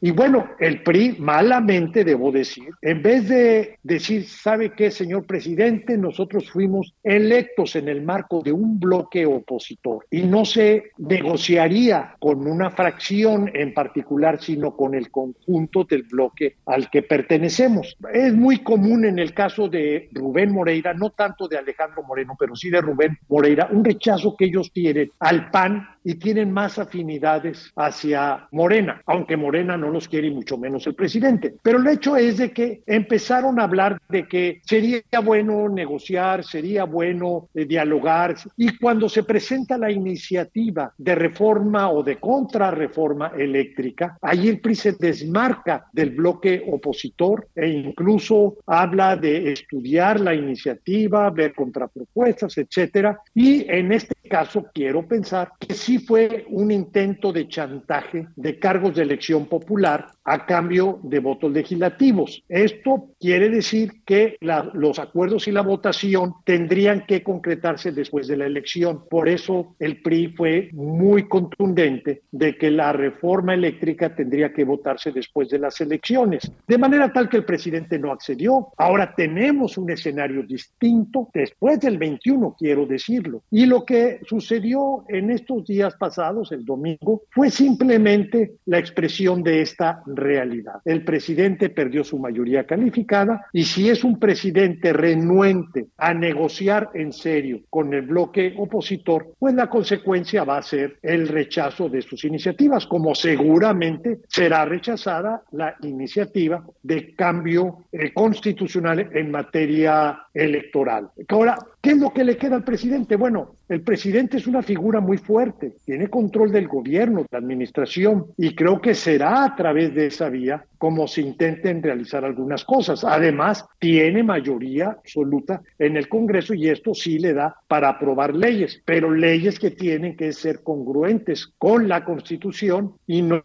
Y 0.00 0.10
bueno, 0.10 0.50
el 0.58 0.82
PRI 0.82 1.16
malamente, 1.18 2.04
debo 2.04 2.30
decir, 2.30 2.68
en 2.82 3.02
vez 3.02 3.28
de 3.28 3.78
decir, 3.82 4.24
¿sabe 4.24 4.72
qué, 4.72 4.90
señor 4.90 5.26
presidente? 5.26 5.96
Nosotros 5.96 6.50
fuimos 6.50 6.94
electos 7.02 7.76
en 7.76 7.88
el 7.88 8.02
marco 8.02 8.42
de 8.42 8.52
un 8.52 8.78
bloque 8.78 9.26
opositor 9.26 10.06
y 10.10 10.22
no 10.22 10.44
se 10.44 10.92
negociaría 10.98 12.14
con 12.18 12.46
una 12.46 12.70
fracción 12.70 13.50
en 13.54 13.74
particular, 13.74 14.40
sino 14.40 14.76
con 14.76 14.94
el 14.94 15.10
conjunto 15.10 15.84
del 15.84 16.04
bloque 16.04 16.56
al 16.66 16.90
que 16.90 17.02
pertenecemos. 17.02 17.96
Es 18.12 18.34
muy 18.34 18.58
común 18.58 19.04
en 19.04 19.18
el 19.18 19.34
caso 19.34 19.68
de 19.68 20.08
Rubén 20.12 20.52
Moreira, 20.52 20.94
no 20.94 21.10
tanto 21.10 21.48
de 21.48 21.58
Alejandro 21.58 22.02
Moreno, 22.02 22.36
pero 22.38 22.54
sí 22.54 22.70
de 22.70 22.80
Rubén 22.80 23.18
Moreira, 23.28 23.68
un 23.70 23.84
rechazo 23.84 24.36
que 24.36 24.46
ellos 24.46 24.70
tienen 24.72 25.10
al 25.18 25.50
PAN 25.50 25.88
y 26.06 26.14
tienen 26.14 26.52
más 26.52 26.78
afinidades 26.78 27.72
hacia 27.74 28.46
Morena, 28.52 29.02
aunque 29.06 29.36
Morena 29.36 29.76
no 29.76 29.90
los 29.90 30.06
quiere 30.06 30.28
y 30.28 30.30
mucho 30.30 30.56
menos 30.56 30.86
el 30.86 30.94
presidente. 30.94 31.56
Pero 31.60 31.78
el 31.78 31.88
hecho 31.88 32.16
es 32.16 32.38
de 32.38 32.52
que 32.52 32.84
empezaron 32.86 33.58
a 33.58 33.64
hablar 33.64 34.00
de 34.08 34.28
que 34.28 34.60
sería 34.64 35.02
bueno 35.24 35.68
negociar, 35.68 36.44
sería 36.44 36.84
bueno 36.84 37.48
eh, 37.54 37.64
dialogar 37.64 38.36
y 38.56 38.76
cuando 38.78 39.08
se 39.08 39.24
presenta 39.24 39.76
la 39.76 39.90
iniciativa 39.90 40.92
de 40.96 41.16
reforma 41.16 41.90
o 41.90 42.04
de 42.04 42.18
contrarreforma 42.18 43.32
eléctrica, 43.36 44.16
ahí 44.22 44.48
el 44.48 44.60
PRI 44.60 44.74
se 44.76 44.92
desmarca 44.92 45.86
del 45.92 46.10
bloque 46.10 46.62
opositor 46.70 47.48
e 47.52 47.66
incluso 47.66 48.58
habla 48.66 49.16
de 49.16 49.50
estudiar 49.50 50.20
la 50.20 50.34
iniciativa, 50.34 51.30
ver 51.30 51.52
contrapropuestas, 51.52 52.58
etcétera. 52.58 53.18
Y 53.34 53.68
en 53.68 53.90
este 53.90 54.14
caso 54.28 54.66
quiero 54.72 55.06
pensar 55.06 55.52
que 55.58 55.74
sí 55.74 55.98
fue 55.98 56.46
un 56.48 56.70
intento 56.70 57.32
de 57.32 57.48
chantaje 57.48 58.26
de 58.36 58.58
cargos 58.58 58.94
de 58.94 59.02
elección 59.02 59.46
popular 59.46 60.06
a 60.24 60.44
cambio 60.44 60.98
de 61.02 61.20
votos 61.20 61.52
legislativos. 61.52 62.42
Esto 62.48 63.10
quiere 63.20 63.48
decir 63.48 64.02
que 64.04 64.36
los 64.40 64.98
acuerdos 64.98 65.46
y 65.48 65.52
la 65.52 65.62
votación 65.62 66.34
tendrían 66.44 67.06
que 67.06 67.22
concretarse 67.22 67.92
después 67.92 68.26
de 68.26 68.36
la 68.36 68.46
elección. 68.46 69.04
Por 69.08 69.28
eso 69.28 69.76
el 69.78 70.02
PRI 70.02 70.34
fue 70.36 70.70
muy 70.72 71.28
contundente 71.28 72.22
de 72.32 72.56
que 72.56 72.70
la 72.70 72.92
reforma 72.92 73.54
eléctrica 73.54 74.14
tendría 74.14 74.52
que 74.52 74.64
votarse 74.64 75.12
después 75.12 75.48
de 75.48 75.58
las 75.58 75.80
elecciones. 75.80 76.50
De 76.66 76.78
manera 76.78 77.12
tal 77.12 77.28
que 77.28 77.36
el 77.36 77.44
presidente 77.44 77.98
no 77.98 78.12
accedió. 78.12 78.68
Ahora 78.76 79.14
tenemos 79.14 79.78
un 79.78 79.90
escenario 79.90 80.42
distinto 80.42 81.28
después 81.32 81.80
del 81.80 81.98
21, 81.98 82.56
quiero 82.58 82.86
decirlo. 82.86 83.42
Y 83.50 83.66
lo 83.66 83.84
que 83.84 84.15
sucedió 84.24 85.04
en 85.08 85.30
estos 85.30 85.64
días 85.64 85.94
pasados, 85.96 86.52
el 86.52 86.64
domingo, 86.64 87.22
fue 87.30 87.50
simplemente 87.50 88.56
la 88.66 88.78
expresión 88.78 89.42
de 89.42 89.62
esta 89.62 90.02
realidad. 90.06 90.80
El 90.84 91.04
presidente 91.04 91.70
perdió 91.70 92.04
su 92.04 92.18
mayoría 92.18 92.64
calificada 92.64 93.46
y 93.52 93.64
si 93.64 93.88
es 93.88 94.04
un 94.04 94.18
presidente 94.18 94.92
renuente 94.92 95.86
a 95.96 96.14
negociar 96.14 96.90
en 96.94 97.12
serio 97.12 97.60
con 97.70 97.92
el 97.94 98.02
bloque 98.02 98.54
opositor, 98.56 99.34
pues 99.38 99.54
la 99.54 99.68
consecuencia 99.68 100.44
va 100.44 100.58
a 100.58 100.62
ser 100.62 100.98
el 101.02 101.28
rechazo 101.28 101.88
de 101.88 102.02
sus 102.02 102.24
iniciativas, 102.24 102.86
como 102.86 103.14
seguramente 103.14 104.20
será 104.28 104.64
rechazada 104.64 105.42
la 105.52 105.76
iniciativa 105.82 106.64
de 106.82 107.14
cambio 107.14 107.86
eh, 107.92 108.12
constitucional 108.12 109.10
en 109.12 109.30
materia 109.30 110.26
electoral. 110.32 111.10
Ahora, 111.28 111.56
¿qué 111.86 111.92
es 111.92 111.98
lo 111.98 112.12
que 112.12 112.24
le 112.24 112.36
queda 112.36 112.56
al 112.56 112.64
presidente? 112.64 113.14
Bueno, 113.14 113.54
el 113.68 113.80
presidente 113.82 114.38
es 114.38 114.48
una 114.48 114.60
figura 114.60 114.98
muy 114.98 115.18
fuerte, 115.18 115.74
tiene 115.84 116.08
control 116.08 116.50
del 116.50 116.66
gobierno, 116.66 117.20
de 117.20 117.28
la 117.30 117.38
administración, 117.38 118.26
y 118.36 118.56
creo 118.56 118.80
que 118.80 118.92
será 118.92 119.44
a 119.44 119.54
través 119.54 119.94
de 119.94 120.06
esa 120.06 120.28
vía 120.28 120.64
como 120.78 121.06
se 121.06 121.22
intenten 121.22 121.82
realizar 121.82 122.24
algunas 122.24 122.64
cosas. 122.64 123.04
Además, 123.04 123.64
tiene 123.78 124.22
mayoría 124.22 124.96
absoluta 124.98 125.62
en 125.78 125.96
el 125.96 126.08
Congreso 126.08 126.54
y 126.54 126.68
esto 126.68 126.94
sí 126.94 127.18
le 127.18 127.32
da 127.32 127.56
para 127.68 127.88
aprobar 127.88 128.34
leyes, 128.34 128.82
pero 128.84 129.10
leyes 129.10 129.58
que 129.58 129.70
tienen 129.70 130.16
que 130.16 130.32
ser 130.32 130.62
congruentes 130.62 131.52
con 131.58 131.88
la 131.88 132.04
Constitución 132.04 132.94
y 133.06 133.22
no 133.22 133.44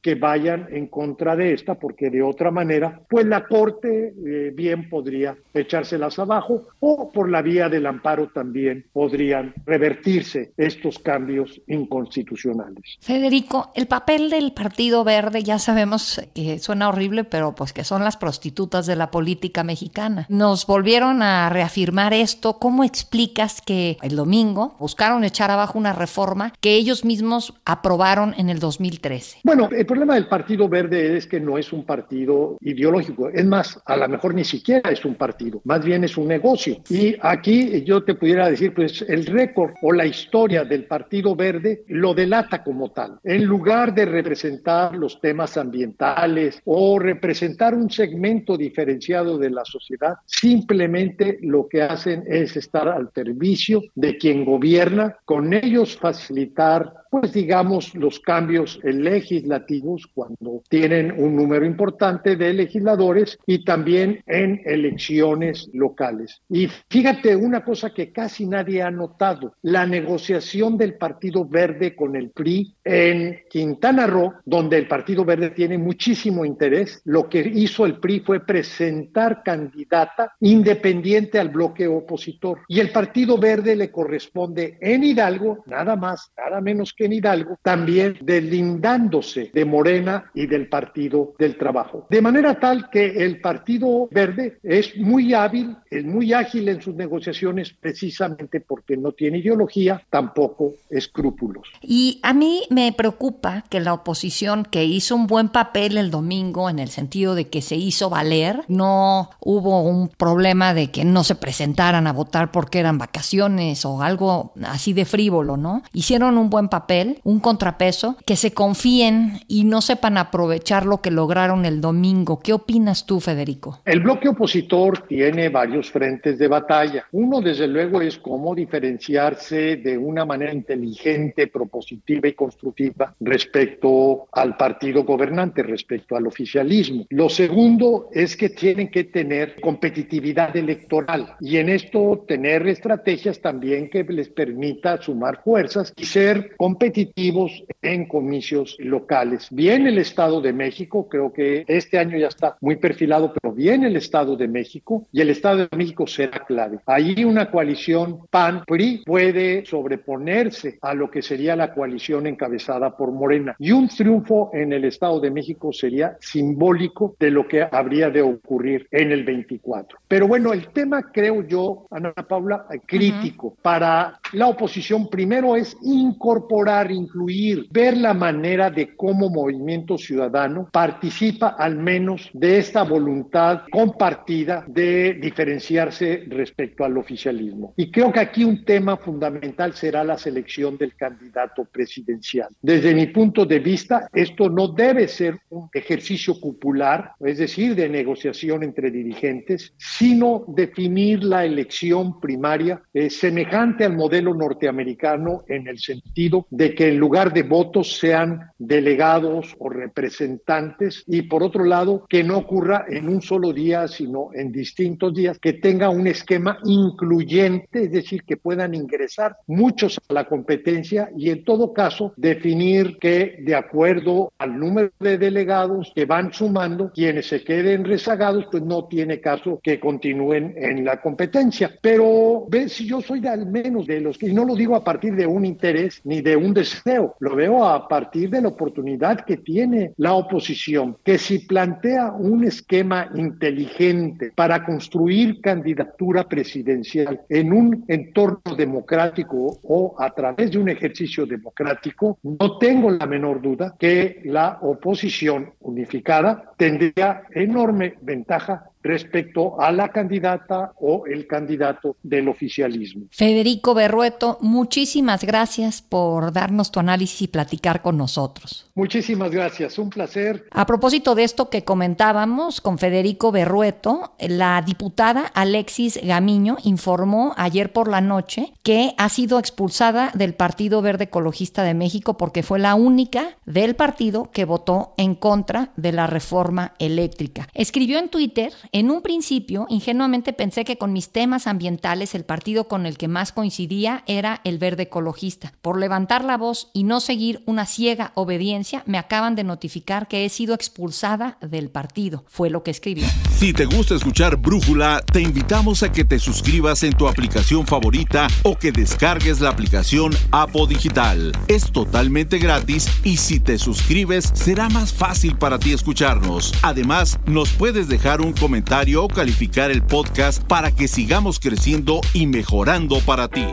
que 0.00 0.14
vayan 0.14 0.66
en 0.70 0.88
contra 0.88 1.36
de 1.36 1.52
esta, 1.52 1.76
porque 1.76 2.10
de 2.10 2.22
otra 2.22 2.50
manera, 2.50 3.00
pues 3.08 3.26
la 3.26 3.44
Corte 3.46 4.14
eh, 4.26 4.52
bien 4.54 4.88
podría 4.88 5.36
echárselas 5.54 6.18
abajo 6.18 6.68
o 6.80 7.12
por 7.12 7.30
la 7.30 7.42
vía 7.42 7.68
del 7.82 7.88
amparo 7.88 8.28
también 8.28 8.86
podrían 8.92 9.54
revertirse 9.66 10.52
estos 10.56 11.00
cambios 11.00 11.60
inconstitucionales. 11.66 12.98
Federico, 13.00 13.72
el 13.74 13.88
papel 13.88 14.30
del 14.30 14.52
Partido 14.52 15.02
Verde 15.02 15.42
ya 15.42 15.58
sabemos 15.58 16.20
que 16.32 16.60
suena 16.60 16.88
horrible, 16.88 17.24
pero 17.24 17.56
pues 17.56 17.72
que 17.72 17.82
son 17.82 18.04
las 18.04 18.16
prostitutas 18.16 18.86
de 18.86 18.94
la 18.94 19.10
política 19.10 19.64
mexicana. 19.64 20.26
Nos 20.28 20.66
volvieron 20.66 21.22
a 21.22 21.48
reafirmar 21.48 22.14
esto. 22.14 22.58
¿Cómo 22.60 22.84
explicas 22.84 23.60
que 23.60 23.96
el 24.02 24.14
domingo 24.14 24.76
buscaron 24.78 25.24
echar 25.24 25.50
abajo 25.50 25.76
una 25.76 25.92
reforma 25.92 26.52
que 26.60 26.76
ellos 26.76 27.04
mismos 27.04 27.54
aprobaron 27.64 28.32
en 28.38 28.48
el 28.48 28.60
2013? 28.60 29.40
Bueno, 29.42 29.68
el 29.72 29.86
problema 29.86 30.14
del 30.14 30.28
Partido 30.28 30.68
Verde 30.68 31.16
es 31.16 31.26
que 31.26 31.40
no 31.40 31.58
es 31.58 31.72
un 31.72 31.84
partido 31.84 32.56
ideológico. 32.60 33.28
Es 33.28 33.44
más, 33.44 33.80
a 33.84 33.96
lo 33.96 34.08
mejor 34.08 34.34
ni 34.34 34.44
siquiera 34.44 34.88
es 34.90 35.04
un 35.04 35.16
partido, 35.16 35.60
más 35.64 35.84
bien 35.84 36.04
es 36.04 36.16
un 36.16 36.28
negocio. 36.28 36.80
Y 36.88 37.16
aquí 37.20 37.71
yo 37.80 38.04
te 38.04 38.14
pudiera 38.14 38.50
decir, 38.50 38.74
pues 38.74 39.02
el 39.08 39.24
récord 39.26 39.72
o 39.82 39.92
la 39.92 40.04
historia 40.04 40.64
del 40.64 40.84
Partido 40.84 41.34
Verde 41.34 41.84
lo 41.88 42.12
delata 42.12 42.62
como 42.62 42.90
tal. 42.90 43.18
En 43.24 43.44
lugar 43.44 43.94
de 43.94 44.04
representar 44.04 44.94
los 44.94 45.20
temas 45.20 45.56
ambientales 45.56 46.60
o 46.64 46.98
representar 46.98 47.74
un 47.74 47.90
segmento 47.90 48.56
diferenciado 48.56 49.38
de 49.38 49.50
la 49.50 49.64
sociedad, 49.64 50.14
simplemente 50.26 51.38
lo 51.42 51.66
que 51.68 51.82
hacen 51.82 52.24
es 52.26 52.56
estar 52.56 52.88
al 52.88 53.10
servicio 53.14 53.82
de 53.94 54.16
quien 54.18 54.44
gobierna, 54.44 55.16
con 55.24 55.52
ellos 55.52 55.96
facilitar 55.96 57.01
pues 57.12 57.34
digamos, 57.34 57.94
los 57.94 58.20
cambios 58.20 58.80
legislativos 58.82 60.06
cuando 60.14 60.62
tienen 60.70 61.12
un 61.12 61.36
número 61.36 61.66
importante 61.66 62.36
de 62.36 62.54
legisladores 62.54 63.38
y 63.44 63.66
también 63.66 64.22
en 64.26 64.62
elecciones 64.64 65.68
locales. 65.74 66.40
Y 66.48 66.68
fíjate 66.88 67.36
una 67.36 67.62
cosa 67.66 67.90
que 67.92 68.12
casi 68.12 68.46
nadie 68.46 68.80
ha 68.80 68.90
notado, 68.90 69.56
la 69.60 69.84
negociación 69.84 70.78
del 70.78 70.94
Partido 70.94 71.46
Verde 71.46 71.94
con 71.94 72.16
el 72.16 72.30
PRI 72.30 72.74
en 72.82 73.40
Quintana 73.50 74.06
Roo, 74.06 74.32
donde 74.46 74.78
el 74.78 74.88
Partido 74.88 75.22
Verde 75.26 75.50
tiene 75.50 75.76
muchísimo 75.76 76.46
interés, 76.46 77.02
lo 77.04 77.28
que 77.28 77.40
hizo 77.40 77.84
el 77.84 77.98
PRI 77.98 78.20
fue 78.20 78.40
presentar 78.40 79.42
candidata 79.42 80.32
independiente 80.40 81.38
al 81.38 81.50
bloque 81.50 81.86
opositor. 81.86 82.60
Y 82.68 82.80
el 82.80 82.90
Partido 82.90 83.36
Verde 83.36 83.76
le 83.76 83.90
corresponde 83.90 84.78
en 84.80 85.04
Hidalgo, 85.04 85.62
nada 85.66 85.94
más, 85.94 86.32
nada 86.38 86.62
menos 86.62 86.94
que 86.94 87.01
en 87.04 87.12
Hidalgo, 87.12 87.58
también 87.62 88.16
delindándose 88.20 89.50
de 89.52 89.64
Morena 89.64 90.30
y 90.34 90.46
del 90.46 90.68
Partido 90.68 91.34
del 91.38 91.56
Trabajo. 91.56 92.06
De 92.10 92.22
manera 92.22 92.58
tal 92.58 92.90
que 92.90 93.24
el 93.24 93.40
Partido 93.40 94.08
Verde 94.10 94.58
es 94.62 94.96
muy 94.96 95.34
hábil, 95.34 95.76
es 95.90 96.04
muy 96.04 96.32
ágil 96.32 96.68
en 96.68 96.80
sus 96.80 96.94
negociaciones 96.94 97.74
precisamente 97.78 98.60
porque 98.60 98.96
no 98.96 99.12
tiene 99.12 99.38
ideología, 99.38 100.02
tampoco 100.10 100.74
escrúpulos. 100.90 101.68
Y 101.80 102.20
a 102.22 102.32
mí 102.32 102.62
me 102.70 102.92
preocupa 102.92 103.64
que 103.68 103.80
la 103.80 103.94
oposición, 103.94 104.64
que 104.64 104.84
hizo 104.84 105.14
un 105.14 105.26
buen 105.26 105.48
papel 105.48 105.96
el 105.96 106.10
domingo 106.10 106.70
en 106.70 106.78
el 106.78 106.88
sentido 106.88 107.34
de 107.34 107.48
que 107.48 107.62
se 107.62 107.76
hizo 107.76 108.10
valer, 108.10 108.64
no 108.68 109.30
hubo 109.40 109.82
un 109.82 110.08
problema 110.08 110.74
de 110.74 110.90
que 110.90 111.04
no 111.04 111.24
se 111.24 111.34
presentaran 111.34 112.06
a 112.06 112.12
votar 112.12 112.50
porque 112.50 112.78
eran 112.78 112.98
vacaciones 112.98 113.84
o 113.84 114.02
algo 114.02 114.52
así 114.66 114.92
de 114.92 115.04
frívolo, 115.04 115.56
¿no? 115.56 115.82
Hicieron 115.92 116.38
un 116.38 116.50
buen 116.50 116.68
papel 116.68 116.91
un 117.24 117.40
contrapeso, 117.40 118.16
que 118.26 118.36
se 118.36 118.52
confíen 118.52 119.40
y 119.48 119.64
no 119.64 119.80
sepan 119.80 120.18
aprovechar 120.18 120.86
lo 120.86 121.00
que 121.00 121.10
lograron 121.10 121.64
el 121.64 121.80
domingo. 121.80 122.40
¿Qué 122.40 122.52
opinas 122.52 123.06
tú, 123.06 123.20
Federico? 123.20 123.80
El 123.84 124.00
bloque 124.00 124.28
opositor 124.28 125.06
tiene 125.08 125.48
varios 125.48 125.90
frentes 125.90 126.38
de 126.38 126.48
batalla. 126.48 127.06
Uno, 127.12 127.40
desde 127.40 127.66
luego, 127.66 128.00
es 128.00 128.18
cómo 128.18 128.54
diferenciarse 128.54 129.76
de 129.76 129.96
una 129.96 130.24
manera 130.24 130.52
inteligente, 130.52 131.46
propositiva 131.46 132.28
y 132.28 132.34
constructiva 132.34 133.14
respecto 133.20 134.26
al 134.32 134.56
partido 134.56 135.04
gobernante, 135.04 135.62
respecto 135.62 136.16
al 136.16 136.26
oficialismo. 136.26 137.06
Lo 137.10 137.28
segundo 137.28 138.08
es 138.12 138.36
que 138.36 138.50
tienen 138.50 138.90
que 138.90 139.04
tener 139.04 139.60
competitividad 139.60 140.56
electoral 140.56 141.36
y 141.40 141.56
en 141.56 141.68
esto 141.68 142.24
tener 142.26 142.66
estrategias 142.66 143.40
también 143.40 143.88
que 143.90 144.04
les 144.04 144.28
permita 144.28 145.00
sumar 145.00 145.42
fuerzas 145.42 145.92
y 145.96 146.04
ser 146.04 146.56
competitivos 146.56 146.81
competitivos 146.82 147.62
en 147.80 148.08
comicios 148.08 148.76
locales. 148.80 149.46
Bien 149.52 149.86
el 149.86 149.98
Estado 149.98 150.40
de 150.40 150.52
México, 150.52 151.08
creo 151.08 151.32
que 151.32 151.64
este 151.68 151.96
año 151.96 152.18
ya 152.18 152.26
está 152.26 152.56
muy 152.60 152.74
perfilado, 152.74 153.32
pero 153.32 153.54
bien 153.54 153.84
el 153.84 153.94
Estado 153.94 154.34
de 154.36 154.48
México 154.48 155.06
y 155.12 155.20
el 155.20 155.30
Estado 155.30 155.68
de 155.68 155.76
México 155.76 156.08
será 156.08 156.44
clave. 156.44 156.80
Ahí 156.86 157.24
una 157.24 157.52
coalición 157.52 158.26
PAN-PRI 158.28 159.04
puede 159.06 159.64
sobreponerse 159.64 160.80
a 160.82 160.92
lo 160.94 161.08
que 161.08 161.22
sería 161.22 161.54
la 161.54 161.72
coalición 161.72 162.26
encabezada 162.26 162.96
por 162.96 163.12
Morena. 163.12 163.54
Y 163.60 163.70
un 163.70 163.86
triunfo 163.86 164.50
en 164.52 164.72
el 164.72 164.84
Estado 164.84 165.20
de 165.20 165.30
México 165.30 165.72
sería 165.72 166.16
simbólico 166.18 167.14
de 167.20 167.30
lo 167.30 167.46
que 167.46 167.62
habría 167.62 168.10
de 168.10 168.22
ocurrir 168.22 168.88
en 168.90 169.12
el 169.12 169.22
24. 169.22 170.00
Pero 170.08 170.26
bueno, 170.26 170.52
el 170.52 170.66
tema 170.72 171.12
creo 171.12 171.46
yo, 171.46 171.86
Ana 171.92 172.12
Paula, 172.12 172.66
crítico 172.86 173.54
para 173.62 174.18
la 174.32 174.48
oposición 174.48 175.08
primero 175.08 175.56
es 175.56 175.76
incorporar 175.82 176.90
incluir, 176.90 177.66
ver 177.70 177.96
la 177.96 178.14
manera 178.14 178.70
de 178.70 178.94
cómo 178.96 179.28
Movimiento 179.28 179.98
Ciudadano 179.98 180.68
participa 180.72 181.48
al 181.58 181.76
menos 181.76 182.30
de 182.32 182.58
esta 182.58 182.82
voluntad 182.82 183.62
compartida 183.70 184.64
de 184.66 185.14
diferenciarse 185.14 186.24
respecto 186.28 186.84
al 186.84 186.96
oficialismo. 186.96 187.74
Y 187.76 187.90
creo 187.90 188.12
que 188.12 188.20
aquí 188.20 188.44
un 188.44 188.64
tema 188.64 188.96
fundamental 188.96 189.74
será 189.74 190.02
la 190.04 190.16
selección 190.16 190.78
del 190.78 190.94
candidato 190.94 191.64
presidencial. 191.64 192.48
Desde 192.60 192.94
mi 192.94 193.06
punto 193.08 193.44
de 193.44 193.58
vista, 193.58 194.08
esto 194.12 194.48
no 194.48 194.68
debe 194.68 195.08
ser 195.08 195.38
un 195.50 195.68
ejercicio 195.72 196.40
cupular, 196.40 197.12
es 197.20 197.38
decir, 197.38 197.74
de 197.74 197.88
negociación 197.88 198.62
entre 198.62 198.90
dirigentes, 198.90 199.74
sino 199.76 200.44
definir 200.48 201.22
la 201.22 201.44
elección 201.44 202.20
primaria 202.20 202.82
eh, 202.94 203.10
semejante 203.10 203.84
al 203.84 203.96
modelo 203.96 204.21
norteamericano 204.22 205.44
en 205.48 205.68
el 205.68 205.78
sentido 205.78 206.46
de 206.50 206.74
que 206.74 206.88
en 206.88 206.98
lugar 206.98 207.32
de 207.32 207.42
votos 207.42 207.98
sean 207.98 208.50
delegados 208.58 209.54
o 209.58 209.68
representantes 209.68 211.04
y 211.06 211.22
por 211.22 211.42
otro 211.42 211.64
lado 211.64 212.06
que 212.08 212.22
no 212.22 212.38
ocurra 212.38 212.84
en 212.88 213.08
un 213.08 213.20
solo 213.20 213.52
día 213.52 213.88
sino 213.88 214.30
en 214.34 214.52
distintos 214.52 215.14
días, 215.14 215.38
que 215.38 215.54
tenga 215.54 215.90
un 215.90 216.06
esquema 216.06 216.58
incluyente, 216.64 217.84
es 217.84 217.92
decir, 217.92 218.22
que 218.24 218.36
puedan 218.36 218.74
ingresar 218.74 219.36
muchos 219.46 220.00
a 220.08 220.12
la 220.12 220.24
competencia 220.26 221.10
y 221.16 221.30
en 221.30 221.44
todo 221.44 221.72
caso 221.72 222.12
definir 222.16 222.98
que 222.98 223.36
de 223.40 223.54
acuerdo 223.54 224.32
al 224.38 224.58
número 224.58 224.90
de 225.00 225.18
delegados 225.18 225.92
que 225.94 226.04
van 226.04 226.32
sumando, 226.32 226.92
quienes 226.92 227.26
se 227.26 227.42
queden 227.42 227.84
rezagados, 227.84 228.46
pues 228.50 228.62
no 228.62 228.86
tiene 228.86 229.20
caso 229.20 229.60
que 229.62 229.80
continúen 229.80 230.54
en 230.56 230.84
la 230.84 231.00
competencia. 231.00 231.76
Pero 231.80 232.46
ven, 232.48 232.68
si 232.68 232.86
yo 232.86 233.00
soy 233.00 233.26
al 233.26 233.46
menos 233.46 233.86
de 233.86 234.00
los 234.00 234.11
y 234.20 234.32
no 234.32 234.44
lo 234.44 234.54
digo 234.54 234.76
a 234.76 234.84
partir 234.84 235.14
de 235.14 235.26
un 235.26 235.44
interés 235.44 236.00
ni 236.04 236.20
de 236.20 236.36
un 236.36 236.54
deseo, 236.54 237.14
lo 237.20 237.34
veo 237.34 237.64
a 237.64 237.88
partir 237.88 238.30
de 238.30 238.40
la 238.40 238.48
oportunidad 238.48 239.24
que 239.24 239.38
tiene 239.38 239.92
la 239.96 240.14
oposición, 240.14 240.96
que 241.04 241.18
si 241.18 241.40
plantea 241.40 242.12
un 242.12 242.44
esquema 242.44 243.10
inteligente 243.14 244.32
para 244.34 244.64
construir 244.64 245.40
candidatura 245.40 246.28
presidencial 246.28 247.20
en 247.28 247.52
un 247.52 247.84
entorno 247.88 248.54
democrático 248.56 249.58
o 249.62 249.94
a 249.98 250.10
través 250.10 250.50
de 250.50 250.58
un 250.58 250.68
ejercicio 250.68 251.26
democrático, 251.26 252.18
no 252.22 252.58
tengo 252.58 252.90
la 252.90 253.06
menor 253.06 253.40
duda 253.40 253.74
que 253.78 254.20
la 254.24 254.58
oposición 254.62 255.52
unificada 255.60 256.52
tendría 256.56 257.22
enorme 257.30 257.94
ventaja 258.00 258.71
respecto 258.82 259.60
a 259.60 259.72
la 259.72 259.90
candidata 259.90 260.72
o 260.80 261.04
el 261.06 261.26
candidato 261.26 261.96
del 262.02 262.28
oficialismo. 262.28 263.06
Federico 263.10 263.74
Berrueto, 263.74 264.38
muchísimas 264.40 265.24
gracias 265.24 265.82
por 265.82 266.32
darnos 266.32 266.70
tu 266.70 266.80
análisis 266.80 267.22
y 267.22 267.28
platicar 267.28 267.82
con 267.82 267.96
nosotros. 267.96 268.70
Muchísimas 268.74 269.30
gracias, 269.30 269.78
un 269.78 269.90
placer. 269.90 270.46
A 270.50 270.66
propósito 270.66 271.14
de 271.14 271.24
esto 271.24 271.50
que 271.50 271.64
comentábamos 271.64 272.60
con 272.60 272.78
Federico 272.78 273.30
Berrueto, 273.30 274.14
la 274.18 274.62
diputada 274.62 275.26
Alexis 275.34 276.00
Gamiño 276.02 276.56
informó 276.64 277.34
ayer 277.36 277.72
por 277.72 277.88
la 277.88 278.00
noche 278.00 278.52
que 278.62 278.94
ha 278.96 279.08
sido 279.08 279.38
expulsada 279.38 280.10
del 280.14 280.34
Partido 280.34 280.82
Verde 280.82 281.04
Ecologista 281.04 281.62
de 281.62 281.74
México 281.74 282.16
porque 282.16 282.42
fue 282.42 282.58
la 282.58 282.74
única 282.74 283.36
del 283.44 283.76
partido 283.76 284.30
que 284.32 284.44
votó 284.44 284.94
en 284.96 285.14
contra 285.14 285.72
de 285.76 285.92
la 285.92 286.06
reforma 286.06 286.74
eléctrica. 286.78 287.48
Escribió 287.54 287.98
en 287.98 288.08
Twitter 288.08 288.52
En 288.74 288.90
un 288.90 289.02
principio, 289.02 289.66
ingenuamente 289.68 290.32
pensé 290.32 290.64
que 290.64 290.78
con 290.78 290.94
mis 290.94 291.10
temas 291.10 291.46
ambientales 291.46 292.14
el 292.14 292.24
partido 292.24 292.68
con 292.68 292.86
el 292.86 292.96
que 292.96 293.06
más 293.06 293.30
coincidía 293.30 294.02
era 294.06 294.40
el 294.44 294.56
verde 294.56 294.84
ecologista. 294.84 295.52
Por 295.60 295.78
levantar 295.78 296.24
la 296.24 296.38
voz 296.38 296.70
y 296.72 296.84
no 296.84 297.00
seguir 297.00 297.42
una 297.44 297.66
ciega 297.66 298.12
obediencia, 298.14 298.82
me 298.86 298.96
acaban 298.96 299.34
de 299.34 299.44
notificar 299.44 300.08
que 300.08 300.24
he 300.24 300.30
sido 300.30 300.54
expulsada 300.54 301.36
del 301.42 301.68
partido. 301.68 302.24
Fue 302.28 302.48
lo 302.48 302.62
que 302.62 302.70
escribió. 302.70 303.04
Si 303.36 303.52
te 303.52 303.66
gusta 303.66 303.94
escuchar 303.94 304.38
Brújula, 304.38 305.02
te 305.04 305.20
invitamos 305.20 305.82
a 305.82 305.92
que 305.92 306.06
te 306.06 306.18
suscribas 306.18 306.82
en 306.82 306.94
tu 306.94 307.06
aplicación 307.06 307.66
favorita 307.66 308.26
o 308.42 308.56
que 308.56 308.72
descargues 308.72 309.42
la 309.42 309.50
aplicación 309.50 310.14
Apo 310.30 310.66
Digital. 310.66 311.32
Es 311.46 311.70
totalmente 311.72 312.38
gratis 312.38 312.88
y 313.04 313.18
si 313.18 313.38
te 313.38 313.58
suscribes 313.58 314.30
será 314.32 314.70
más 314.70 314.94
fácil 314.94 315.36
para 315.36 315.58
ti 315.58 315.74
escucharnos. 315.74 316.54
Además, 316.62 317.18
nos 317.26 317.50
puedes 317.50 317.86
dejar 317.86 318.22
un 318.22 318.32
comentario 318.32 318.61
o 318.96 319.08
calificar 319.08 319.70
el 319.70 319.82
podcast 319.82 320.42
para 320.44 320.70
que 320.72 320.88
sigamos 320.88 321.38
creciendo 321.38 322.00
y 322.14 322.26
mejorando 322.26 323.00
para 323.00 323.28
ti. 323.28 323.46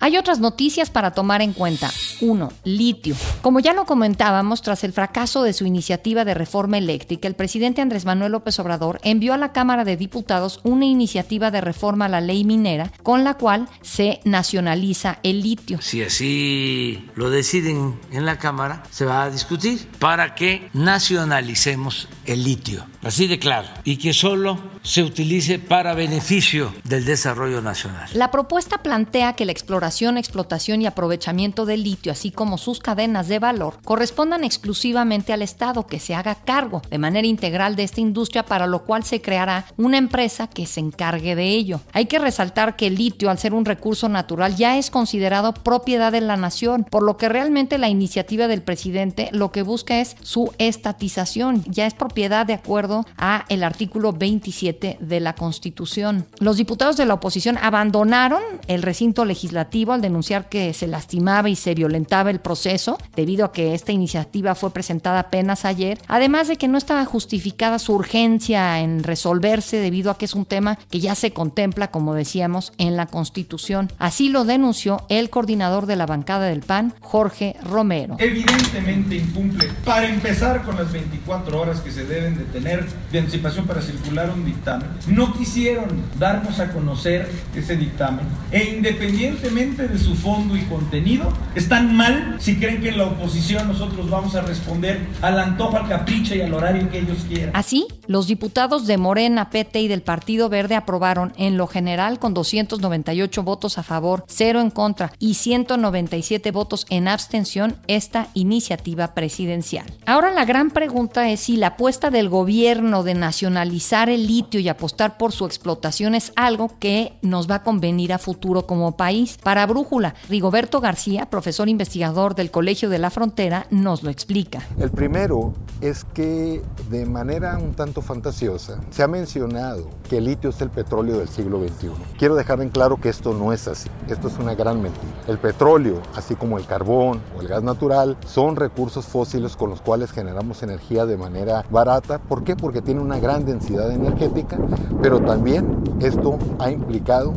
Hay 0.00 0.16
otras 0.16 0.38
noticias 0.38 0.90
para 0.90 1.10
tomar 1.10 1.42
en 1.42 1.52
cuenta. 1.52 1.90
1. 2.20 2.52
Litio. 2.64 3.16
Como 3.42 3.58
ya 3.58 3.72
lo 3.72 3.84
comentábamos, 3.84 4.62
tras 4.62 4.84
el 4.84 4.92
fracaso 4.92 5.42
de 5.42 5.52
su 5.52 5.66
iniciativa 5.66 6.24
de 6.24 6.34
reforma 6.34 6.78
eléctrica, 6.78 7.26
el 7.26 7.34
presidente 7.34 7.82
Andrés 7.82 8.04
Manuel 8.04 8.32
López 8.32 8.58
Obrador 8.60 9.00
envió 9.02 9.34
a 9.34 9.38
la 9.38 9.52
Cámara 9.52 9.84
de 9.84 9.96
Diputados 9.96 10.60
una 10.62 10.84
iniciativa 10.84 11.50
de 11.50 11.60
reforma 11.60 12.04
a 12.04 12.08
la 12.08 12.20
ley 12.20 12.44
minera 12.44 12.92
con 13.02 13.24
la 13.24 13.34
cual 13.34 13.68
se 13.82 14.20
nacionaliza 14.24 15.18
el 15.24 15.42
litio. 15.42 15.80
Si 15.82 16.02
así 16.02 17.08
lo 17.16 17.30
deciden 17.30 17.98
en 18.12 18.24
la 18.24 18.38
Cámara, 18.38 18.84
se 18.90 19.04
va 19.04 19.24
a 19.24 19.30
discutir 19.30 19.88
para 19.98 20.36
que 20.36 20.68
nacionalicemos 20.74 22.08
el 22.24 22.44
litio. 22.44 22.86
Así 23.02 23.26
de 23.26 23.38
claro. 23.38 23.68
Y 23.84 23.96
que 23.96 24.12
solo 24.12 24.58
se 24.82 25.02
utilice 25.02 25.58
para 25.58 25.94
beneficio 25.94 26.72
del 26.84 27.04
desarrollo 27.04 27.60
nacional. 27.60 28.08
La 28.14 28.30
propuesta 28.30 28.78
plantea 28.78 29.34
que 29.34 29.44
la 29.44 29.52
exploración, 29.52 30.16
explotación 30.18 30.82
y 30.82 30.86
aprovechamiento 30.86 31.66
del 31.66 31.84
litio, 31.84 32.12
así 32.12 32.30
como 32.30 32.58
sus 32.58 32.80
cadenas 32.80 33.28
de 33.28 33.38
valor, 33.38 33.78
correspondan 33.84 34.44
exclusivamente 34.44 35.32
al 35.32 35.42
Estado, 35.42 35.86
que 35.86 36.00
se 36.00 36.14
haga 36.14 36.34
cargo 36.34 36.82
de 36.90 36.98
manera 36.98 37.26
integral 37.26 37.76
de 37.76 37.84
esta 37.84 38.00
industria, 38.00 38.44
para 38.44 38.66
lo 38.66 38.84
cual 38.84 39.04
se 39.04 39.20
creará 39.20 39.66
una 39.76 39.98
empresa 39.98 40.48
que 40.48 40.66
se 40.66 40.80
encargue 40.80 41.36
de 41.36 41.48
ello. 41.48 41.80
Hay 41.92 42.06
que 42.06 42.18
resaltar 42.18 42.76
que 42.76 42.88
el 42.88 42.96
litio, 42.96 43.30
al 43.30 43.38
ser 43.38 43.54
un 43.54 43.64
recurso 43.64 44.08
natural, 44.08 44.56
ya 44.56 44.78
es 44.78 44.90
considerado 44.90 45.54
propiedad 45.54 46.12
de 46.12 46.20
la 46.20 46.36
nación, 46.36 46.84
por 46.84 47.02
lo 47.02 47.16
que 47.16 47.28
realmente 47.28 47.78
la 47.78 47.88
iniciativa 47.88 48.48
del 48.48 48.62
presidente 48.62 49.28
lo 49.32 49.52
que 49.52 49.62
busca 49.62 50.00
es 50.00 50.16
su 50.22 50.52
estatización, 50.58 51.62
ya 51.66 51.86
es 51.86 51.94
propiedad 51.94 52.46
de 52.46 52.54
acuerdo 52.54 52.87
a 53.16 53.44
el 53.48 53.62
artículo 53.64 54.12
27 54.12 54.98
de 55.00 55.20
la 55.20 55.34
Constitución. 55.34 56.26
Los 56.38 56.56
diputados 56.56 56.96
de 56.96 57.06
la 57.06 57.14
oposición 57.14 57.58
abandonaron 57.58 58.42
el 58.66 58.82
recinto 58.82 59.24
legislativo 59.24 59.92
al 59.92 60.00
denunciar 60.00 60.48
que 60.48 60.72
se 60.74 60.86
lastimaba 60.86 61.48
y 61.48 61.56
se 61.56 61.74
violentaba 61.74 62.30
el 62.30 62.40
proceso 62.40 62.98
debido 63.14 63.44
a 63.44 63.52
que 63.52 63.74
esta 63.74 63.92
iniciativa 63.92 64.54
fue 64.54 64.70
presentada 64.72 65.20
apenas 65.20 65.64
ayer, 65.64 65.98
además 66.08 66.48
de 66.48 66.56
que 66.56 66.68
no 66.68 66.78
estaba 66.78 67.04
justificada 67.04 67.78
su 67.78 67.94
urgencia 67.94 68.80
en 68.80 69.02
resolverse 69.02 69.78
debido 69.78 70.10
a 70.10 70.18
que 70.18 70.24
es 70.24 70.34
un 70.34 70.46
tema 70.46 70.78
que 70.90 71.00
ya 71.00 71.14
se 71.14 71.32
contempla, 71.32 71.90
como 71.90 72.14
decíamos, 72.14 72.72
en 72.78 72.96
la 72.96 73.06
Constitución. 73.06 73.90
Así 73.98 74.28
lo 74.28 74.44
denunció 74.44 75.04
el 75.08 75.30
coordinador 75.30 75.86
de 75.86 75.96
la 75.96 76.06
bancada 76.06 76.46
del 76.46 76.60
PAN, 76.60 76.94
Jorge 77.00 77.56
Romero. 77.62 78.16
Evidentemente 78.18 79.16
incumple, 79.16 79.68
para 79.84 80.08
empezar 80.08 80.62
con 80.64 80.76
las 80.76 80.92
24 80.92 81.60
horas 81.60 81.80
que 81.80 81.90
se 81.90 82.04
deben 82.04 82.38
de 82.38 82.44
tener 82.44 82.77
de 83.12 83.18
anticipación 83.18 83.66
para 83.66 83.82
circular 83.82 84.30
un 84.30 84.44
dictamen. 84.44 84.88
No 85.06 85.32
quisieron 85.32 85.88
darnos 86.18 86.60
a 86.60 86.72
conocer 86.72 87.30
ese 87.54 87.76
dictamen 87.76 88.26
e 88.50 88.74
independientemente 88.76 89.88
de 89.88 89.98
su 89.98 90.14
fondo 90.14 90.56
y 90.56 90.62
contenido, 90.62 91.32
están 91.54 91.94
mal 91.96 92.36
si 92.38 92.56
creen 92.56 92.80
que 92.80 92.90
en 92.90 92.98
la 92.98 93.06
oposición 93.06 93.68
nosotros 93.68 94.08
vamos 94.08 94.34
a 94.34 94.40
responder 94.42 95.00
al 95.22 95.38
antojo, 95.38 95.76
al 95.76 95.88
capricho 95.88 96.34
y 96.34 96.40
al 96.40 96.54
horario 96.54 96.90
que 96.90 97.00
ellos 97.00 97.18
quieran. 97.28 97.50
Así, 97.54 97.86
los 98.06 98.26
diputados 98.26 98.86
de 98.86 98.96
Morena, 98.96 99.50
PT 99.50 99.80
y 99.80 99.88
del 99.88 100.02
Partido 100.02 100.48
Verde 100.48 100.74
aprobaron 100.74 101.32
en 101.36 101.56
lo 101.56 101.66
general 101.66 102.18
con 102.18 102.34
298 102.34 103.42
votos 103.42 103.78
a 103.78 103.82
favor, 103.82 104.24
0 104.28 104.60
en 104.60 104.70
contra 104.70 105.12
y 105.18 105.34
197 105.34 106.50
votos 106.50 106.86
en 106.90 107.08
abstención 107.08 107.76
esta 107.86 108.28
iniciativa 108.34 109.14
presidencial. 109.14 109.86
Ahora 110.06 110.30
la 110.30 110.44
gran 110.44 110.70
pregunta 110.70 111.30
es 111.30 111.40
si 111.40 111.56
la 111.56 111.68
apuesta 111.68 112.10
del 112.10 112.28
gobierno 112.28 112.67
de 112.68 113.14
nacionalizar 113.14 114.10
el 114.10 114.26
litio 114.26 114.60
y 114.60 114.68
apostar 114.68 115.16
por 115.16 115.32
su 115.32 115.46
explotación 115.46 116.14
es 116.14 116.32
algo 116.36 116.70
que 116.78 117.14
nos 117.22 117.50
va 117.50 117.56
a 117.56 117.62
convenir 117.62 118.12
a 118.12 118.18
futuro 118.18 118.66
como 118.66 118.94
país. 118.94 119.38
Para 119.42 119.64
Brújula, 119.64 120.14
Rigoberto 120.28 120.78
García, 120.78 121.30
profesor 121.30 121.70
investigador 121.70 122.34
del 122.34 122.50
Colegio 122.50 122.90
de 122.90 122.98
la 122.98 123.08
Frontera, 123.08 123.66
nos 123.70 124.02
lo 124.02 124.10
explica. 124.10 124.66
El 124.78 124.90
primero 124.90 125.54
es 125.80 126.04
que 126.04 126.60
de 126.90 127.06
manera 127.06 127.56
un 127.56 127.72
tanto 127.72 128.02
fantasiosa 128.02 128.80
se 128.90 129.02
ha 129.02 129.08
mencionado 129.08 129.88
que 130.10 130.18
el 130.18 130.24
litio 130.24 130.50
es 130.50 130.60
el 130.60 130.68
petróleo 130.68 131.18
del 131.18 131.30
siglo 131.30 131.66
XXI. 131.66 131.88
Quiero 132.18 132.34
dejar 132.34 132.60
en 132.60 132.68
claro 132.68 132.98
que 133.00 133.08
esto 133.08 133.32
no 133.32 133.54
es 133.54 133.66
así. 133.66 133.88
Esto 134.08 134.28
es 134.28 134.36
una 134.38 134.54
gran 134.54 134.82
mentira. 134.82 135.06
El 135.26 135.38
petróleo, 135.38 136.02
así 136.14 136.34
como 136.34 136.58
el 136.58 136.66
carbón 136.66 137.22
o 137.34 137.40
el 137.40 137.48
gas 137.48 137.62
natural, 137.62 138.18
son 138.26 138.56
recursos 138.56 139.06
fósiles 139.06 139.56
con 139.56 139.70
los 139.70 139.80
cuales 139.80 140.12
generamos 140.12 140.62
energía 140.62 141.06
de 141.06 141.16
manera 141.16 141.64
barata. 141.70 142.18
¿Por 142.18 142.44
qué? 142.44 142.57
Porque 142.60 142.82
tiene 142.82 143.00
una 143.00 143.18
gran 143.18 143.44
densidad 143.44 143.90
energética, 143.90 144.58
pero 145.00 145.20
también 145.20 145.66
esto 146.00 146.38
ha 146.58 146.70
implicado 146.70 147.32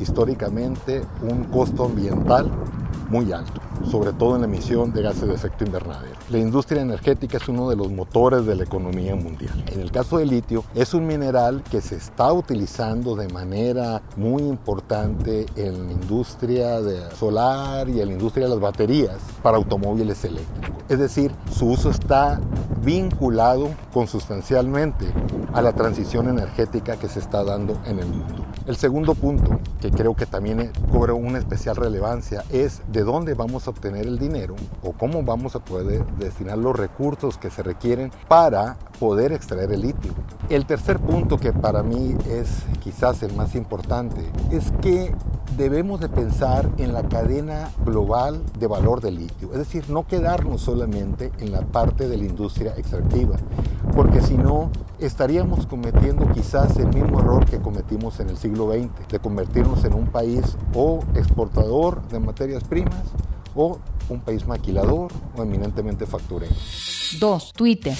históricamente 0.00 1.02
un 1.22 1.44
costo 1.44 1.86
ambiental 1.86 2.50
muy 3.08 3.32
alto, 3.32 3.60
sobre 3.90 4.12
todo 4.12 4.34
en 4.34 4.42
la 4.42 4.46
emisión 4.46 4.92
de 4.92 5.02
gases 5.02 5.28
de 5.28 5.34
efecto 5.34 5.64
invernadero. 5.64 6.16
La 6.30 6.38
industria 6.38 6.82
energética 6.82 7.36
es 7.36 7.48
uno 7.48 7.68
de 7.68 7.76
los 7.76 7.90
motores 7.90 8.46
de 8.46 8.56
la 8.56 8.64
economía 8.64 9.14
mundial. 9.14 9.64
En 9.68 9.80
el 9.80 9.90
caso 9.90 10.18
del 10.18 10.30
litio, 10.30 10.64
es 10.74 10.94
un 10.94 11.06
mineral 11.06 11.62
que 11.70 11.80
se 11.80 11.96
está 11.96 12.32
utilizando 12.32 13.14
de 13.14 13.28
manera 13.28 14.02
muy 14.16 14.42
importante 14.42 15.46
en 15.56 15.86
la 15.86 15.92
industria 15.92 16.80
de 16.80 17.10
solar 17.16 17.88
y 17.88 18.00
en 18.00 18.08
la 18.08 18.12
industria 18.14 18.46
de 18.46 18.50
las 18.50 18.60
baterías 18.60 19.16
para 19.42 19.56
automóviles 19.56 20.24
eléctricos. 20.24 20.76
Es 20.88 20.98
decir, 20.98 21.32
su 21.52 21.66
uso 21.66 21.90
está 21.90 22.40
vinculado 22.84 23.70
consustancialmente 23.92 25.06
a 25.52 25.60
la 25.60 25.72
transición 25.72 26.28
energética 26.28 26.96
que 26.96 27.08
se 27.08 27.18
está 27.18 27.42
dando 27.42 27.76
en 27.86 27.98
el 27.98 28.06
mundo. 28.06 28.44
El 28.66 28.76
segundo 28.76 29.14
punto, 29.14 29.58
que 29.80 29.90
creo 29.90 30.14
que 30.14 30.26
también 30.26 30.70
cobra 30.92 31.14
una 31.14 31.38
especial 31.38 31.76
relevancia, 31.76 32.44
es 32.50 32.82
de 32.92 33.02
dónde 33.02 33.34
vamos 33.34 33.65
obtener 33.68 34.06
el 34.06 34.18
dinero 34.18 34.54
o 34.82 34.92
cómo 34.92 35.22
vamos 35.22 35.56
a 35.56 35.60
poder 35.60 36.04
destinar 36.18 36.58
los 36.58 36.76
recursos 36.76 37.38
que 37.38 37.50
se 37.50 37.62
requieren 37.62 38.10
para 38.28 38.76
poder 38.98 39.32
extraer 39.32 39.72
el 39.72 39.82
litio. 39.82 40.12
El 40.48 40.66
tercer 40.66 40.98
punto 40.98 41.38
que 41.38 41.52
para 41.52 41.82
mí 41.82 42.16
es 42.28 42.62
quizás 42.80 43.22
el 43.22 43.34
más 43.34 43.54
importante 43.54 44.20
es 44.50 44.72
que 44.80 45.14
debemos 45.56 46.00
de 46.00 46.08
pensar 46.08 46.68
en 46.76 46.92
la 46.92 47.08
cadena 47.08 47.70
global 47.84 48.42
de 48.58 48.66
valor 48.66 49.00
del 49.00 49.16
litio, 49.16 49.52
es 49.52 49.58
decir, 49.58 49.88
no 49.88 50.06
quedarnos 50.06 50.60
solamente 50.60 51.32
en 51.38 51.52
la 51.52 51.62
parte 51.62 52.08
de 52.08 52.18
la 52.18 52.24
industria 52.24 52.74
extractiva, 52.76 53.36
porque 53.94 54.20
si 54.20 54.36
no 54.36 54.70
estaríamos 54.98 55.66
cometiendo 55.66 56.30
quizás 56.32 56.76
el 56.76 56.88
mismo 56.88 57.20
error 57.20 57.46
que 57.46 57.58
cometimos 57.58 58.20
en 58.20 58.28
el 58.28 58.36
siglo 58.36 58.70
XX, 58.70 59.08
de 59.08 59.18
convertirnos 59.18 59.84
en 59.84 59.94
un 59.94 60.06
país 60.06 60.56
o 60.74 61.00
exportador 61.14 62.06
de 62.08 62.20
materias 62.20 62.64
primas 62.64 63.02
o 63.56 63.78
un 64.08 64.20
país 64.20 64.46
maquilador 64.46 65.10
o 65.36 65.42
eminentemente 65.42 66.06
facturero. 66.06 66.54
2. 67.18 67.52
Twitter. 67.52 67.96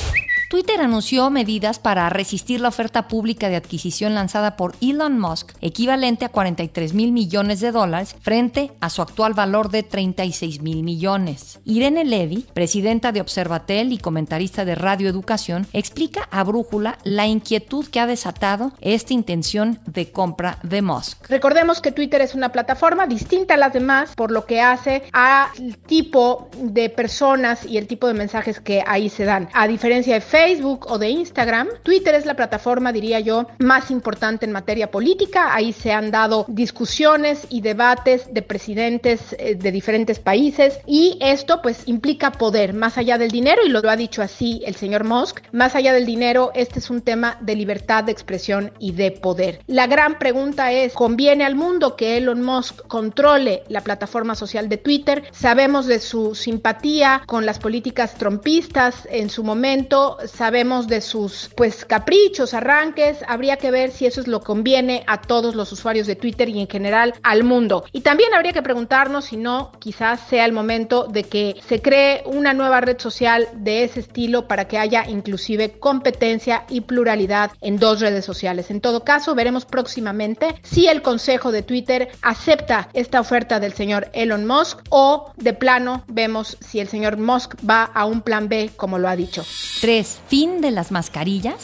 Twitter 0.49 0.81
anunció 0.81 1.29
medidas 1.29 1.81
para 1.81 2.09
resistir 2.09 2.61
la 2.61 2.69
oferta 2.69 3.09
pública 3.09 3.49
de 3.49 3.57
adquisición 3.57 4.15
lanzada 4.15 4.57
por 4.57 4.77
Elon 4.81 5.19
Musk, 5.19 5.51
equivalente 5.61 6.25
a 6.25 6.29
43 6.29 6.95
mil 6.95 7.11
millones 7.11 7.59
de 7.59 7.73
dólares, 7.73 8.15
frente 8.21 8.71
a 8.81 8.89
su 8.89 9.03
actual 9.03 9.35
valor 9.35 9.71
de 9.71 9.83
36 9.83 10.63
mil 10.63 10.85
millones. 10.85 11.59
Irene 11.65 12.05
Levy, 12.05 12.47
presidenta 12.55 13.11
de 13.11 13.21
Observatel 13.21 13.93
y 13.93 13.99
comentarista 13.99 14.65
de 14.65 14.77
Radio 14.77 15.09
Educación, 15.09 15.67
explica 15.73 16.29
a 16.31 16.45
Brújula 16.45 16.99
la 17.03 17.27
inquietud 17.27 17.85
que 17.89 17.99
ha 17.99 18.07
desatado 18.07 18.71
esta 18.81 19.15
intención 19.15 19.81
de 19.85 20.13
compra 20.13 20.59
de 20.63 20.81
Musk. 20.81 21.29
Recordemos 21.29 21.81
que 21.81 21.91
Twitter 21.91 22.21
es 22.21 22.37
una 22.37 22.53
plataforma 22.53 23.09
distinta 23.09 23.55
a 23.55 23.57
las 23.57 23.73
demás 23.73 24.15
por 24.15 24.31
lo 24.31 24.47
que 24.47 24.61
hace 24.61 25.03
al 25.13 25.77
tipo 25.87 26.49
de 26.57 26.89
personas 26.89 27.65
y 27.67 27.79
el 27.79 27.89
tipo 27.89 28.07
de 28.07 28.15
mensajes 28.15 28.61
que 28.61 28.85
ahí 28.87 29.09
se 29.09 29.25
dan. 29.25 29.49
A 29.53 29.67
diferencia 29.67 30.15
de 30.15 30.21
Facebook 30.21 30.36
o 30.37 30.99
de 30.99 31.09
Instagram. 31.09 31.68
Twitter 31.83 32.14
es 32.14 32.27
la 32.27 32.35
plataforma, 32.35 32.92
diría 32.92 33.20
yo, 33.20 33.46
más 33.59 33.90
importante 33.90 34.44
en 34.44 34.53
materia 34.53 34.90
política. 34.90 35.55
Ahí 35.55 35.72
se 35.72 35.92
han 35.92 36.11
dado 36.11 36.44
discusiones 36.49 37.46
y 37.49 37.62
debates 37.62 38.33
de 38.35 38.42
presidentes 38.42 39.35
eh, 39.38 39.55
de 39.55 39.72
diferentes 39.72 40.18
países 40.18 40.79
y 40.87 41.18
esto 41.22 41.62
pues 41.62 41.85
implica 41.87 42.33
poder 42.33 42.75
más 42.75 42.99
allá 42.99 43.16
del 43.16 43.31
dinero 43.31 43.62
y 43.64 43.70
lo 43.70 43.88
ha 43.88 43.96
dicho 43.96 44.20
así 44.20 44.62
el 44.66 44.77
señor 44.77 45.05
Musk. 45.05 45.40
Más 45.53 45.75
allá 45.75 45.94
del 45.94 46.05
dinero, 46.05 46.51
este 46.55 46.81
es 46.81 46.90
un 46.90 47.01
tema 47.01 47.38
de 47.40 47.55
libertad 47.55 48.05
de 48.05 48.12
expresión 48.12 48.72
y 48.79 48.92
de 48.92 49.12
poder. 49.12 49.61
La 49.66 49.87
gran 49.87 50.18
pregunta 50.18 50.70
es, 50.70 50.92
¿conviene 50.92 51.46
al 51.46 51.55
mundo 51.55 51.96
que 51.96 52.18
Elon 52.18 52.42
Musk 52.42 52.87
controle 52.88 53.62
la 53.68 53.81
plataforma 53.81 54.35
social 54.35 54.68
de 54.68 54.77
Twitter? 54.77 55.25
Sabemos 55.33 55.87
de 55.87 55.99
su 55.99 56.35
simpatía 56.35 57.22
con 57.25 57.46
las 57.46 57.59
políticas 57.59 58.14
trompistas 58.14 59.09
en 59.11 59.31
su 59.31 59.42
momento, 59.42 60.18
sabemos 60.27 60.87
de 60.89 61.01
sus 61.01 61.51
pues 61.57 61.85
caprichos, 61.85 62.55
arranques, 62.55 63.19
habría 63.27 63.57
que 63.57 63.71
ver 63.71 63.91
si 63.91 64.07
eso 64.07 64.21
es 64.21 64.29
lo 64.29 64.41
conviene 64.41 65.05
a 65.07 65.21
todos 65.21 65.55
los 65.55 65.73
usuarios 65.73 66.07
de 66.07 66.17
Twitter 66.17 66.49
y 66.49 66.61
en 66.61 66.69
general 66.69 67.15
al 67.23 67.45
mundo. 67.45 67.85
Y 67.93 68.01
también 68.01 68.35
habría 68.35 68.53
que 68.53 68.62
preguntarnos 68.62 69.27
si 69.27 69.37
no, 69.37 69.73
quizás 69.79 70.21
sea 70.29 70.45
el 70.45 70.53
momento 70.53 71.05
de 71.05 71.25
que 71.25 71.57
se 71.67 71.81
cree 71.81 72.23
una 72.27 72.53
nueva 72.53 72.81
red 72.81 72.99
social 72.99 73.49
de 73.55 73.85
ese 73.85 74.01
estilo 74.01 74.49
para 74.49 74.69
que 74.69 74.79
haya 74.79 75.09
inclusive 75.09 75.79
competencia 75.79 76.65
y 76.69 76.83
pluralidad 76.83 77.53
en 77.61 77.79
dos 77.79 78.01
redes 78.01 78.25
sociales. 78.25 78.71
En 78.71 78.81
todo 78.81 79.05
caso, 79.05 79.35
veremos 79.35 79.65
próximamente 79.65 80.61
si 80.62 80.87
el 80.87 81.03
Consejo 81.03 81.53
de 81.53 81.62
Twitter 81.62 82.09
acepta 82.23 82.89
esta 82.93 83.21
oferta 83.21 83.61
del 83.61 83.73
señor 83.73 84.11
Elon 84.12 84.47
Musk 84.47 84.81
o 84.91 85.33
de 85.37 85.53
plano 85.53 86.05
vemos 86.09 86.57
si 86.61 86.81
el 86.81 86.89
señor 86.89 87.17
Musk 87.19 87.55
va 87.69 87.85
a 87.85 88.05
un 88.05 88.21
plan 88.23 88.49
B 88.49 88.71
como 88.77 88.99
lo 88.99 89.09
ha 89.09 89.17
dicho. 89.17 89.45
3. 89.81 90.15
Fin 90.29 90.61
de 90.61 90.70
las 90.70 90.90
mascarillas. 90.90 91.55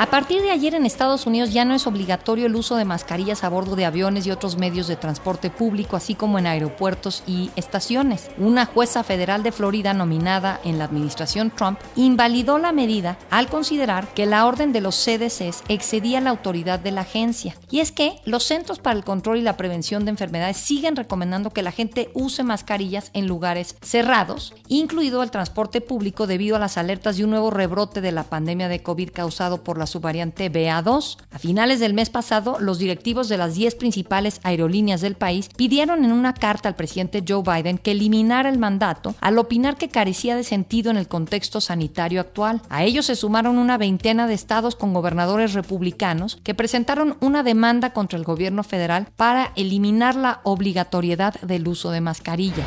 A 0.00 0.06
partir 0.06 0.42
de 0.42 0.52
ayer 0.52 0.76
en 0.76 0.86
Estados 0.86 1.26
Unidos 1.26 1.52
ya 1.52 1.64
no 1.64 1.74
es 1.74 1.88
obligatorio 1.88 2.46
el 2.46 2.54
uso 2.54 2.76
de 2.76 2.84
mascarillas 2.84 3.42
a 3.42 3.48
bordo 3.48 3.74
de 3.74 3.84
aviones 3.84 4.24
y 4.24 4.30
otros 4.30 4.56
medios 4.56 4.86
de 4.86 4.94
transporte 4.94 5.50
público, 5.50 5.96
así 5.96 6.14
como 6.14 6.38
en 6.38 6.46
aeropuertos 6.46 7.24
y 7.26 7.50
estaciones. 7.56 8.30
Una 8.38 8.64
jueza 8.64 9.02
federal 9.02 9.42
de 9.42 9.50
Florida 9.50 9.94
nominada 9.94 10.60
en 10.62 10.78
la 10.78 10.84
administración 10.84 11.50
Trump 11.50 11.80
invalidó 11.96 12.58
la 12.58 12.70
medida 12.70 13.18
al 13.28 13.48
considerar 13.48 14.06
que 14.14 14.26
la 14.26 14.46
orden 14.46 14.72
de 14.72 14.82
los 14.82 14.94
CDCs 14.94 15.64
excedía 15.66 16.20
la 16.20 16.30
autoridad 16.30 16.78
de 16.78 16.92
la 16.92 17.00
agencia. 17.00 17.56
Y 17.68 17.80
es 17.80 17.90
que 17.90 18.20
los 18.24 18.44
Centros 18.44 18.78
para 18.78 18.96
el 18.96 19.04
Control 19.04 19.38
y 19.38 19.42
la 19.42 19.56
Prevención 19.56 20.04
de 20.04 20.12
Enfermedades 20.12 20.58
siguen 20.58 20.94
recomendando 20.94 21.50
que 21.50 21.64
la 21.64 21.72
gente 21.72 22.12
use 22.14 22.44
mascarillas 22.44 23.10
en 23.14 23.26
lugares 23.26 23.74
cerrados, 23.82 24.54
incluido 24.68 25.24
el 25.24 25.32
transporte 25.32 25.80
público 25.80 26.28
debido 26.28 26.54
a 26.54 26.60
las 26.60 26.78
alertas 26.78 27.16
de 27.16 27.24
un 27.24 27.30
nuevo 27.30 27.50
rebrote 27.50 28.00
de 28.00 28.12
la 28.12 28.22
pandemia 28.22 28.68
de 28.68 28.80
COVID 28.80 29.10
causado 29.10 29.64
por 29.64 29.76
la 29.76 29.87
su 29.88 30.00
variante 30.00 30.52
BA2. 30.52 31.16
A 31.32 31.38
finales 31.38 31.80
del 31.80 31.94
mes 31.94 32.10
pasado, 32.10 32.58
los 32.60 32.78
directivos 32.78 33.28
de 33.28 33.38
las 33.38 33.54
10 33.54 33.74
principales 33.74 34.40
aerolíneas 34.44 35.00
del 35.00 35.16
país 35.16 35.48
pidieron 35.56 36.04
en 36.04 36.12
una 36.12 36.34
carta 36.34 36.68
al 36.68 36.76
presidente 36.76 37.24
Joe 37.26 37.42
Biden 37.42 37.78
que 37.78 37.90
eliminara 37.90 38.48
el 38.48 38.58
mandato 38.58 39.14
al 39.20 39.38
opinar 39.38 39.76
que 39.76 39.88
carecía 39.88 40.36
de 40.36 40.44
sentido 40.44 40.90
en 40.90 40.96
el 40.96 41.08
contexto 41.08 41.60
sanitario 41.60 42.20
actual. 42.20 42.62
A 42.68 42.84
ellos 42.84 43.06
se 43.06 43.16
sumaron 43.16 43.58
una 43.58 43.78
veintena 43.78 44.26
de 44.26 44.34
estados 44.34 44.76
con 44.76 44.94
gobernadores 44.94 45.54
republicanos 45.54 46.38
que 46.44 46.54
presentaron 46.54 47.16
una 47.20 47.42
demanda 47.42 47.92
contra 47.92 48.18
el 48.18 48.24
gobierno 48.24 48.62
federal 48.62 49.08
para 49.16 49.52
eliminar 49.56 50.14
la 50.14 50.40
obligatoriedad 50.44 51.40
del 51.40 51.66
uso 51.66 51.90
de 51.90 52.00
mascarillas. 52.00 52.66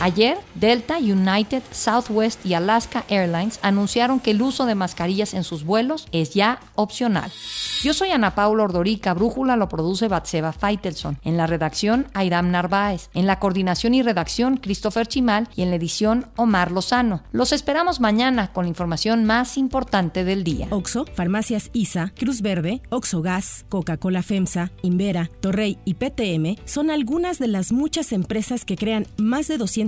Ayer, 0.00 0.38
Delta, 0.54 0.98
United, 0.98 1.62
Southwest 1.72 2.46
y 2.46 2.54
Alaska 2.54 3.04
Airlines 3.08 3.58
anunciaron 3.62 4.20
que 4.20 4.30
el 4.30 4.40
uso 4.42 4.64
de 4.64 4.76
mascarillas 4.76 5.34
en 5.34 5.42
sus 5.42 5.64
vuelos 5.64 6.06
es 6.12 6.34
ya 6.34 6.60
opcional. 6.76 7.32
Yo 7.82 7.92
soy 7.94 8.10
Ana 8.10 8.36
Paula 8.36 8.64
Ordorica, 8.64 9.12
Brújula 9.12 9.56
lo 9.56 9.68
produce 9.68 10.06
Batseba 10.06 10.52
Feitelson. 10.52 11.18
En 11.24 11.36
la 11.36 11.48
redacción, 11.48 12.06
Airam 12.14 12.52
Narváez. 12.52 13.10
En 13.12 13.26
la 13.26 13.40
coordinación 13.40 13.94
y 13.94 14.02
redacción, 14.02 14.56
Christopher 14.58 15.08
Chimal. 15.08 15.48
Y 15.56 15.62
en 15.62 15.70
la 15.70 15.76
edición, 15.76 16.26
Omar 16.36 16.70
Lozano. 16.70 17.22
Los 17.32 17.52
esperamos 17.52 17.98
mañana 17.98 18.52
con 18.52 18.64
la 18.64 18.68
información 18.68 19.24
más 19.24 19.58
importante 19.58 20.24
del 20.24 20.44
día. 20.44 20.68
Oxo, 20.70 21.06
Farmacias 21.14 21.70
ISA, 21.72 22.12
Cruz 22.16 22.40
Verde, 22.40 22.82
Oxo 22.90 23.20
Gas, 23.22 23.64
Coca-Cola 23.68 24.22
FEMSA, 24.22 24.70
Invera, 24.82 25.28
Torrey 25.40 25.78
y 25.84 25.94
PTM 25.94 26.60
son 26.66 26.90
algunas 26.90 27.38
de 27.38 27.48
las 27.48 27.72
muchas 27.72 28.12
empresas 28.12 28.64
que 28.64 28.76
crean 28.76 29.06
más 29.16 29.48
de 29.48 29.58
200 29.58 29.87